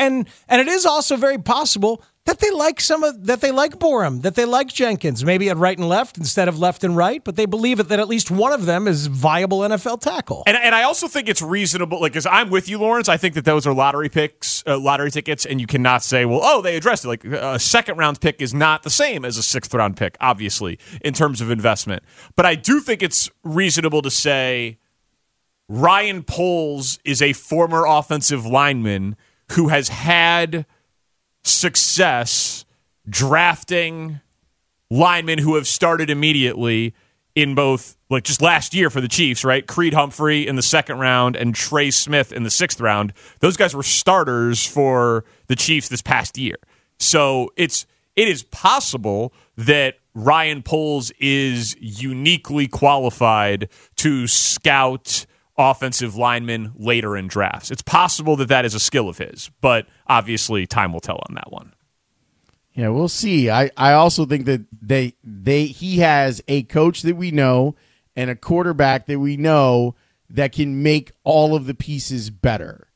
and 0.49 0.61
it 0.61 0.69
is 0.69 0.87
also 0.87 1.17
very 1.17 1.39
possible 1.39 2.03
that 2.27 2.41
they 2.41 2.51
like 2.51 2.81
some 2.81 3.03
of 3.03 3.27
that 3.27 3.41
they 3.41 3.53
like 3.53 3.79
Borom, 3.79 4.23
that 4.23 4.35
they 4.35 4.45
like 4.45 4.69
Jenkins, 4.69 5.25
maybe 5.25 5.49
at 5.49 5.57
right 5.57 5.79
and 5.79 5.89
left 5.89 6.19
instead 6.19 6.49
of 6.49 6.59
left 6.59 6.85
and 6.85 6.97
right, 6.97 7.23
but 7.23 7.37
they 7.37 7.47
believe 7.47 7.81
it 7.81 7.89
that 7.89 8.01
at 8.01 8.09
least 8.09 8.31
one 8.31 8.53
of 8.53 8.67
them 8.67 8.87
is 8.89 9.07
viable 9.07 9.61
NFL 9.61 10.01
tackle. 10.01 10.43
And, 10.47 10.57
and 10.57 10.75
I 10.75 10.83
also 10.83 11.07
think 11.07 11.29
it's 11.29 11.41
reasonable, 11.41 12.01
like, 12.01 12.12
because 12.12 12.27
I'm 12.27 12.51
with 12.51 12.69
you, 12.69 12.79
Lawrence. 12.79 13.09
I 13.09 13.17
think 13.17 13.35
that 13.35 13.45
those 13.45 13.67
are 13.67 13.73
lottery 13.73 14.09
picks, 14.09 14.65
uh, 14.67 14.79
lottery 14.79 15.11
tickets, 15.11 15.47
and 15.47 15.61
you 15.61 15.69
cannot 15.69 16.03
say, 16.03 16.25
well, 16.25 16.41
oh, 16.43 16.61
they 16.62 16.77
addressed 16.77 17.05
it. 17.05 17.09
Like, 17.09 17.25
a 17.25 17.59
second 17.61 17.97
round 17.97 18.21
pick 18.21 18.43
is 18.43 18.53
not 18.53 18.83
the 18.83 18.91
same 18.91 19.25
as 19.25 19.37
a 19.37 19.43
sixth 19.43 19.73
round 19.73 19.97
pick, 19.97 20.17
obviously, 20.21 20.81
in 21.03 21.15
terms 21.15 21.41
of 21.41 21.51
investment. 21.51 22.03
But 22.35 22.45
I 22.45 22.57
do 22.57 22.81
think 22.81 23.03
it's 23.03 23.31
reasonable 23.45 24.03
to 24.03 24.11
say 24.11 24.79
Ryan 25.69 26.25
Poles 26.25 26.99
is 27.05 27.23
a 27.23 27.33
former 27.33 27.87
offensive 27.87 28.45
lineman 28.45 29.17
who 29.53 29.69
has 29.69 29.89
had 29.89 30.67
success 31.46 32.64
drafting 33.09 34.20
linemen 34.90 35.38
who 35.38 35.54
have 35.56 35.66
started 35.66 36.11
immediately 36.11 36.94
in 37.35 37.54
both 37.54 37.96
like 38.09 38.24
just 38.24 38.40
last 38.40 38.74
year 38.74 38.88
for 38.88 39.00
the 39.00 39.09
Chiefs, 39.09 39.44
right? 39.44 39.66
Creed 39.66 39.94
Humphrey 39.94 40.46
in 40.46 40.56
the 40.56 40.62
second 40.62 40.98
round 40.98 41.37
and 41.37 41.54
Trey 41.54 41.90
Smith 41.90 42.32
in 42.32 42.42
the 42.44 42.50
sixth 42.50 42.80
round. 42.80 43.12
Those 43.40 43.56
guys 43.56 43.74
were 43.74 43.82
starters 43.82 44.66
for 44.66 45.24
the 45.48 45.56
Chiefs 45.56 45.88
this 45.88 46.02
past 46.02 46.38
year. 46.38 46.56
So 46.98 47.52
it's 47.56 47.87
it 48.16 48.28
is 48.28 48.42
possible 48.44 49.35
that 49.56 49.96
Ryan 50.14 50.62
Poles 50.62 51.12
is 51.20 51.76
uniquely 51.78 52.66
qualified 52.66 53.68
to 53.96 54.26
scout 54.26 55.26
offensive 55.59 56.16
linemen 56.16 56.73
later 56.77 57.16
in 57.16 57.29
drafts. 57.29 57.71
It's 57.71 57.83
possible 57.83 58.37
that 58.37 58.49
that 58.49 58.64
is 58.64 58.75
a 58.75 58.81
skill 58.81 59.09
of 59.09 59.19
his, 59.19 59.51
but 59.61 59.87
obviously 60.07 60.66
time 60.66 60.92
will 60.92 61.01
tell 61.01 61.21
on 61.29 61.35
that 61.35 61.51
one. 61.51 61.73
Yeah, 62.75 62.88
we'll 62.88 63.09
see. 63.09 63.49
I, 63.49 63.71
I 63.77 63.95
also 63.95 64.27
think 64.27 64.45
that 64.47 64.66
they 64.83 65.14
they 65.25 65.66
he 65.66 65.99
has 65.99 66.42
a 66.47 66.64
coach 66.64 67.03
that 67.03 67.16
we 67.16 67.31
know 67.31 67.75
and 68.14 68.29
a 68.29 68.37
quarterback 68.37 69.07
that 69.07 69.19
we 69.19 69.38
know 69.38 69.95
that 70.29 70.53
can 70.53 70.83
make 70.83 71.12
all 71.25 71.55
of 71.55 71.66
the 71.66 71.75
pieces 71.75 72.29
better. 72.29 72.88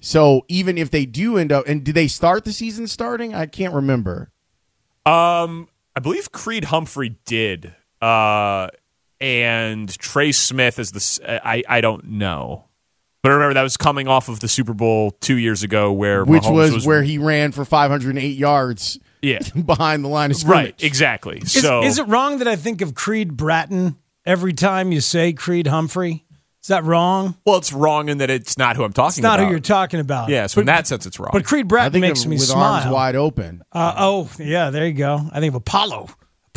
So 0.00 0.44
even 0.48 0.78
if 0.78 0.90
they 0.90 1.06
do 1.06 1.36
end 1.36 1.52
up 1.52 1.68
and 1.68 1.84
did 1.84 1.94
they 1.94 2.08
start 2.08 2.44
the 2.44 2.52
season 2.52 2.88
starting? 2.88 3.32
I 3.32 3.46
can't 3.46 3.74
remember. 3.74 4.32
Um, 5.06 5.68
I 5.94 6.00
believe 6.00 6.32
Creed 6.32 6.64
Humphrey 6.64 7.16
did. 7.24 7.74
Uh, 8.02 8.68
and 9.20 9.88
Trey 9.98 10.32
Smith 10.32 10.78
is 10.78 10.92
the 10.92 11.40
I 11.44 11.62
I 11.68 11.80
don't 11.80 12.04
know. 12.04 12.66
But 13.22 13.32
I 13.32 13.34
remember 13.34 13.54
that 13.54 13.62
was 13.62 13.76
coming 13.76 14.08
off 14.08 14.30
of 14.30 14.40
the 14.40 14.48
Super 14.48 14.72
Bowl 14.72 15.10
two 15.20 15.36
years 15.36 15.62
ago, 15.62 15.92
where 15.92 16.24
Which 16.24 16.46
was, 16.46 16.72
was 16.72 16.86
where 16.86 17.02
he 17.02 17.18
ran 17.18 17.52
for 17.52 17.66
508 17.66 18.26
yards 18.28 18.98
yeah, 19.20 19.40
behind 19.66 20.02
the 20.02 20.08
line 20.08 20.30
of 20.30 20.38
scrimmage. 20.38 20.64
right, 20.64 20.82
exactly. 20.82 21.38
Is, 21.38 21.52
so 21.52 21.82
is 21.82 21.98
it 21.98 22.04
wrong 22.08 22.38
that 22.38 22.48
I 22.48 22.56
think 22.56 22.80
of 22.80 22.94
Creed 22.94 23.36
Bratton 23.36 23.96
every 24.24 24.54
time 24.54 24.90
you 24.90 25.02
say 25.02 25.34
Creed 25.34 25.66
Humphrey? 25.66 26.24
Is 26.62 26.68
that 26.68 26.84
wrong? 26.84 27.36
well, 27.44 27.56
it's 27.58 27.72
wrong 27.74 28.08
in 28.08 28.18
that 28.18 28.30
it's 28.30 28.56
not 28.56 28.76
who 28.76 28.84
I'm 28.84 28.92
talking 28.92 29.02
about. 29.02 29.08
It's 29.12 29.18
not 29.22 29.38
about. 29.40 29.44
who 29.46 29.50
you're 29.50 29.60
talking 29.60 30.00
about. 30.00 30.28
Yeah, 30.30 30.46
so 30.46 30.60
in 30.60 30.66
that 30.66 30.86
sense, 30.86 31.04
it's 31.04 31.18
wrong. 31.20 31.30
But 31.32 31.44
Creed 31.44 31.66
I 31.66 31.68
Bratton 31.68 31.92
think 31.92 32.02
makes 32.02 32.22
of- 32.24 32.28
me 32.30 32.36
with 32.36 32.46
smile. 32.46 32.72
arms 32.84 32.86
wide 32.92 33.16
open. 33.16 33.62
Uh, 33.70 33.94
oh, 33.98 34.30
yeah, 34.38 34.70
there 34.70 34.86
you 34.86 34.92
go. 34.94 35.20
I 35.30 35.40
think 35.40 35.50
of 35.52 35.56
Apollo. 35.56 36.08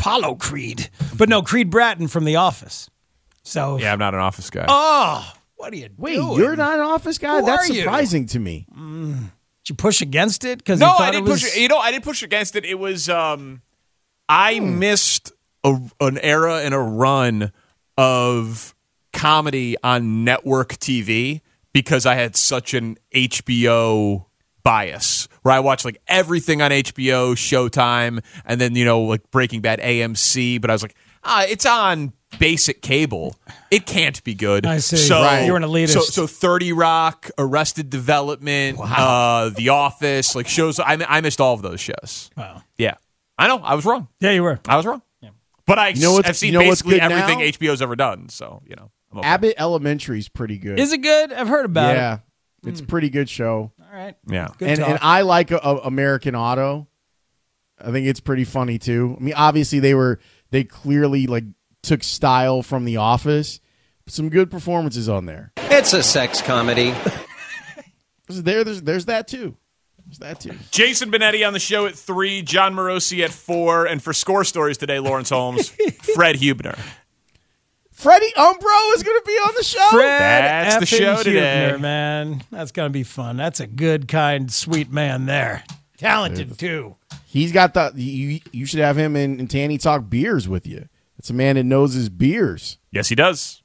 Apollo 0.04 0.34
Creed. 0.36 0.90
But 1.16 1.28
no, 1.28 1.40
Creed 1.42 1.70
Bratton 1.70 2.08
from 2.08 2.24
The 2.26 2.36
Office. 2.36 2.90
So, 3.42 3.78
yeah, 3.78 3.92
I'm 3.92 3.98
not 3.98 4.14
an 4.14 4.20
office 4.20 4.50
guy. 4.50 4.66
oh, 4.68 5.32
what 5.56 5.72
are 5.72 5.76
you 5.76 5.88
Wait, 5.96 6.16
doing? 6.16 6.36
you're 6.38 6.56
not 6.56 6.74
an 6.78 6.84
office 6.84 7.16
guy? 7.18 7.40
Who 7.40 7.46
That's 7.46 7.70
are 7.70 7.72
you? 7.72 7.80
surprising 7.82 8.26
to 8.26 8.38
me. 8.38 8.66
Did 8.74 9.68
you 9.70 9.74
push 9.76 10.00
against 10.02 10.44
it? 10.44 10.58
Because 10.58 10.78
no, 10.80 10.88
I 10.88 11.10
didn't 11.10 11.26
push. 11.26 11.56
You 11.56 11.68
know, 11.68 11.78
I 11.78 11.90
didn't 11.90 12.04
push 12.04 12.22
against 12.22 12.54
it. 12.56 12.64
It 12.66 12.78
was 12.78 13.08
um, 13.08 13.62
I 14.28 14.56
Hmm. 14.58 14.78
missed 14.78 15.32
a, 15.62 15.78
an 16.00 16.18
era 16.18 16.60
and 16.60 16.74
a 16.74 16.78
run 16.78 17.52
of 17.96 18.74
comedy 19.14 19.76
on 19.82 20.24
network 20.24 20.74
TV 20.74 21.40
because 21.72 22.04
I 22.04 22.14
had 22.16 22.36
such 22.36 22.74
an 22.74 22.98
HBO 23.14 24.26
bias 24.62 25.28
where 25.44 25.54
I 25.54 25.60
watched 25.60 25.84
like 25.84 26.00
everything 26.08 26.62
on 26.62 26.70
HBO, 26.70 27.34
Showtime, 27.34 28.24
and 28.44 28.60
then 28.60 28.74
you 28.74 28.84
know 28.84 29.02
like 29.02 29.30
Breaking 29.30 29.60
Bad, 29.60 29.78
AMC. 29.78 30.60
But 30.60 30.70
I 30.70 30.72
was 30.72 30.82
like, 30.82 30.96
ah, 31.22 31.44
it's 31.46 31.66
on 31.66 32.14
basic 32.38 32.80
cable. 32.82 33.36
It 33.70 33.86
can't 33.86 34.22
be 34.24 34.34
good. 34.34 34.66
I 34.66 34.78
see. 34.78 34.96
So 34.96 35.20
Right. 35.22 35.44
You're 35.46 35.56
an 35.56 35.62
elitist. 35.62 35.90
So, 35.90 36.00
so 36.00 36.26
30 36.26 36.72
Rock, 36.72 37.30
Arrested 37.38 37.90
Development, 37.90 38.78
uh, 38.80 39.50
The 39.50 39.68
Office, 39.68 40.34
like 40.34 40.48
shows. 40.48 40.80
I, 40.80 40.98
I 41.06 41.20
missed 41.20 41.40
all 41.40 41.54
of 41.54 41.62
those 41.62 41.80
shows. 41.80 42.30
Wow. 42.36 42.62
Yeah, 42.78 42.94
I 43.38 43.46
know. 43.46 43.58
I 43.58 43.74
was 43.74 43.84
wrong. 43.84 44.08
Yeah, 44.20 44.30
you 44.30 44.42
were. 44.42 44.58
I 44.66 44.76
was 44.76 44.86
wrong. 44.86 45.02
But 45.66 45.78
I, 45.78 45.88
You 45.88 46.02
know 46.02 46.12
what's- 46.12 46.26
have 46.26 46.36
seen 46.36 46.52
you 46.52 46.58
know 46.58 46.64
basically 46.64 47.00
everything 47.00 47.38
now? 47.38 47.44
HBO's 47.44 47.80
ever 47.80 47.96
done. 47.96 48.28
So 48.28 48.62
you 48.66 48.76
know, 48.76 48.90
I'm 49.12 49.18
okay. 49.18 49.28
Abbott 49.28 49.54
Elementary 49.58 50.18
is 50.18 50.28
pretty 50.28 50.58
good. 50.58 50.78
Is 50.78 50.92
it 50.92 50.98
good? 50.98 51.32
I've 51.32 51.48
heard 51.48 51.64
about 51.64 51.96
yeah, 51.96 52.18
it. 52.62 52.68
it's 52.68 52.80
a 52.80 52.84
pretty 52.84 53.08
good 53.08 53.28
show. 53.28 53.72
All 53.94 54.00
right. 54.00 54.16
yeah. 54.28 54.48
Good 54.58 54.70
and, 54.70 54.80
talk. 54.80 54.88
and 54.88 54.98
I 55.02 55.20
like 55.22 55.52
a, 55.52 55.58
a 55.58 55.76
American 55.78 56.34
Auto. 56.34 56.88
I 57.78 57.92
think 57.92 58.08
it's 58.08 58.20
pretty 58.20 58.44
funny 58.44 58.78
too. 58.78 59.16
I 59.18 59.22
mean, 59.22 59.34
obviously 59.36 59.78
they 59.78 59.94
were 59.94 60.18
they 60.50 60.64
clearly 60.64 61.26
like 61.28 61.44
took 61.82 62.02
style 62.02 62.62
from 62.62 62.84
The 62.84 62.96
Office. 62.96 63.60
Some 64.08 64.30
good 64.30 64.50
performances 64.50 65.08
on 65.08 65.26
there. 65.26 65.52
It's 65.56 65.92
a 65.92 66.02
sex 66.02 66.42
comedy. 66.42 66.92
There's 68.26 68.42
there 68.42 68.64
there's 68.64 68.82
there's 68.82 69.04
that 69.04 69.28
too. 69.28 69.56
There's 70.06 70.18
that 70.18 70.40
too. 70.40 70.54
Jason 70.70 71.10
Benetti 71.12 71.46
on 71.46 71.52
the 71.52 71.58
show 71.58 71.86
at 71.86 71.94
three, 71.94 72.42
Jon 72.42 72.74
Morosi 72.74 73.22
at 73.22 73.30
four, 73.30 73.86
and 73.86 74.02
for 74.02 74.12
score 74.12 74.44
stories 74.44 74.76
today, 74.78 74.98
Lawrence 74.98 75.30
Holmes, 75.30 75.68
Fred 76.14 76.36
Hubner. 76.36 76.78
Freddie 77.94 78.32
Umbro 78.36 78.94
is 78.94 79.02
going 79.04 79.18
to 79.18 79.22
be 79.24 79.32
on 79.32 79.52
the 79.56 79.62
show. 79.62 79.88
Fred 79.90 80.20
That's 80.20 80.90
the 80.90 80.96
effing 80.96 80.98
show 80.98 81.22
today. 81.22 81.70
Hubner, 81.72 81.80
man. 81.80 82.42
That's 82.50 82.72
going 82.72 82.88
to 82.88 82.92
be 82.92 83.04
fun. 83.04 83.36
That's 83.36 83.60
a 83.60 83.66
good, 83.68 84.08
kind, 84.08 84.52
sweet 84.52 84.90
man 84.90 85.26
there. 85.26 85.64
Talented, 85.96 86.58
too. 86.58 86.96
He's 87.24 87.52
got 87.52 87.72
the 87.72 87.92
you, 87.94 88.40
you 88.52 88.66
should 88.66 88.80
have 88.80 88.98
him 88.98 89.14
and, 89.16 89.38
and 89.38 89.48
Tanny 89.48 89.78
talk 89.78 90.10
beers 90.10 90.48
with 90.48 90.66
you. 90.66 90.88
It's 91.18 91.30
a 91.30 91.34
man 91.34 91.54
that 91.54 91.64
knows 91.64 91.94
his 91.94 92.08
beers. 92.08 92.78
Yes, 92.90 93.08
he 93.08 93.14
does. 93.14 93.62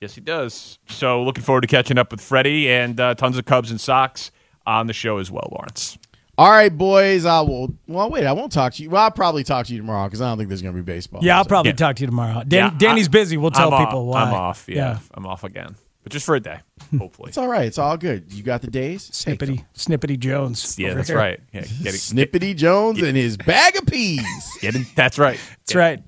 Yes, 0.00 0.14
he 0.14 0.20
does. 0.20 0.78
So 0.88 1.22
looking 1.22 1.42
forward 1.42 1.62
to 1.62 1.66
catching 1.66 1.98
up 1.98 2.10
with 2.10 2.20
Freddie 2.20 2.70
and 2.70 3.00
uh, 3.00 3.14
tons 3.14 3.38
of 3.38 3.46
Cubs 3.46 3.70
and 3.70 3.80
Sox 3.80 4.30
on 4.66 4.86
the 4.86 4.92
show 4.92 5.18
as 5.18 5.30
well, 5.30 5.48
Lawrence. 5.52 5.98
All 6.40 6.50
right, 6.50 6.74
boys. 6.74 7.26
I 7.26 7.42
will. 7.42 7.74
Well, 7.86 8.08
wait. 8.08 8.24
I 8.24 8.32
won't 8.32 8.50
talk 8.50 8.72
to 8.74 8.82
you. 8.82 8.88
Well, 8.88 9.02
I'll 9.02 9.10
probably 9.10 9.44
talk 9.44 9.66
to 9.66 9.72
you 9.72 9.78
tomorrow 9.78 10.06
because 10.06 10.22
I 10.22 10.28
don't 10.30 10.38
think 10.38 10.48
there's 10.48 10.62
going 10.62 10.74
to 10.74 10.82
be 10.82 10.84
baseball. 10.90 11.20
Yeah, 11.22 11.36
I'll 11.36 11.44
So- 11.44 11.48
probably 11.48 11.72
Yeah. 11.72 11.76
talk 11.76 11.96
to 11.96 12.00
you 12.00 12.06
tomorrow. 12.06 12.42
Dan, 12.48 12.72
Yeah, 12.72 12.78
Danny's 12.78 13.08
I- 13.08 13.10
busy. 13.10 13.36
We'll 13.36 13.50
tell 13.50 13.74
I'm 13.74 13.84
people 13.84 14.08
off. 14.08 14.14
why. 14.14 14.22
I'm 14.22 14.32
off. 14.34 14.64
Yeah, 14.66 14.98
I'm 15.12 15.26
off 15.26 15.44
again, 15.44 15.74
but 16.02 16.12
just 16.12 16.24
for 16.24 16.34
a 16.36 16.40
day, 16.40 16.60
hopefully. 16.98 17.28
It's 17.28 17.36
all 17.36 17.46
right. 17.46 17.66
It's 17.66 17.76
all 17.76 17.98
good. 17.98 18.32
You 18.32 18.42
got 18.42 18.62
the 18.62 18.70
days. 18.70 19.06
Take 19.10 19.38
them. 19.38 19.58
Snippety, 19.58 19.64
Snippety 19.76 20.18
Jones. 20.18 20.76
yeah, 20.78 20.94
that's 20.94 21.08
here. 21.08 21.18
right. 21.18 21.40
Yeah, 21.52 21.60
get 21.82 21.94
it, 21.94 21.98
Snippety 22.00 22.56
Jones 22.56 23.02
and 23.02 23.18
his 23.18 23.36
bag 23.36 23.76
of 23.76 23.84
peas. 23.84 24.24
get 24.62 24.74
it- 24.74 24.86
that's 24.94 25.18
right. 25.18 25.38
That's 25.66 25.74
right. 25.74 26.02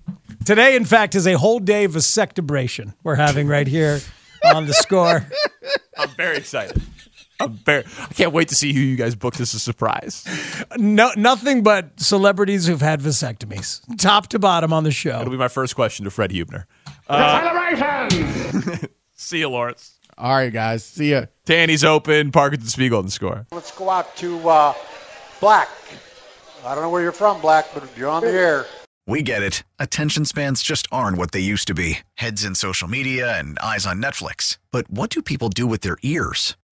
Today, 0.47 0.77
in 0.77 0.87
fact, 0.87 1.15
is 1.15 1.27
a 1.27 1.35
whole 1.35 1.59
day 1.61 1.87
vasectobration 1.89 2.95
we're 3.05 3.17
having 3.17 3.49
right 3.49 3.67
here 3.69 4.01
on 4.55 4.65
the 4.67 4.73
score. 4.73 5.27
I'm 5.99 6.09
very 6.17 6.39
excited. 6.39 6.81
I'm. 7.43 7.59
I 7.67 7.83
can't 8.15 8.33
wait 8.33 8.49
to 8.49 8.55
see 8.55 8.73
who 8.73 8.81
you 8.81 8.97
guys 8.97 9.15
booked 9.15 9.41
as 9.41 9.55
a 9.55 9.59
surprise. 9.59 10.25
No, 10.77 11.11
nothing 11.17 11.63
but 11.63 12.01
celebrities 12.01 12.67
who've 12.67 12.81
had 12.81 13.01
vasectomies, 13.01 13.81
top 13.99 14.29
to 14.29 14.39
bottom 14.39 14.73
on 14.73 14.85
the 14.85 14.91
show. 14.91 15.21
It'll 15.21 15.31
be 15.31 15.37
my 15.37 15.49
first 15.49 15.75
question 15.75 16.05
to 16.05 16.11
Fred 16.11 16.31
Hubner. 16.31 16.65
Uh, 17.09 18.87
see 19.15 19.41
you, 19.41 19.49
Lawrence. 19.49 19.99
All 20.19 20.35
right, 20.35 20.53
guys. 20.53 20.85
See 20.85 21.11
ya. 21.11 21.27
Tanny's 21.47 21.85
open. 21.85 22.33
Parkins 22.33 22.63
and 22.63 22.71
Spiegel 22.71 22.99
on 22.99 23.07
the 23.07 23.11
score. 23.11 23.47
Let's 23.51 23.77
go 23.77 23.91
out 23.91 24.15
to 24.17 24.49
uh, 24.49 24.75
Black. 25.41 25.69
I 26.65 26.75
don't 26.75 26.85
know 26.85 26.91
where 26.91 27.03
you're 27.03 27.13
from, 27.13 27.41
Black, 27.41 27.67
but 27.75 27.85
you're 27.97 28.09
on 28.09 28.23
the 28.23 28.31
air. 28.31 28.67
We 29.07 29.23
get 29.23 29.43
it. 29.43 29.65
Attention 29.81 30.25
spans 30.25 30.63
just 30.63 30.87
aren't 30.93 31.19
what 31.19 31.33
they 31.33 31.41
used 31.41 31.67
to 31.69 31.75
be 31.75 31.99
heads 32.15 32.45
in 32.45 32.55
social 32.55 32.87
media 32.87 33.37
and 33.37 33.59
eyes 33.59 33.85
on 33.85 34.01
Netflix. 34.01 34.59
But 34.71 34.89
what 34.89 35.11
do 35.11 35.23
people 35.23 35.49
do 35.49 35.67
with 35.67 35.81
their 35.81 35.97
ears? 36.03 36.57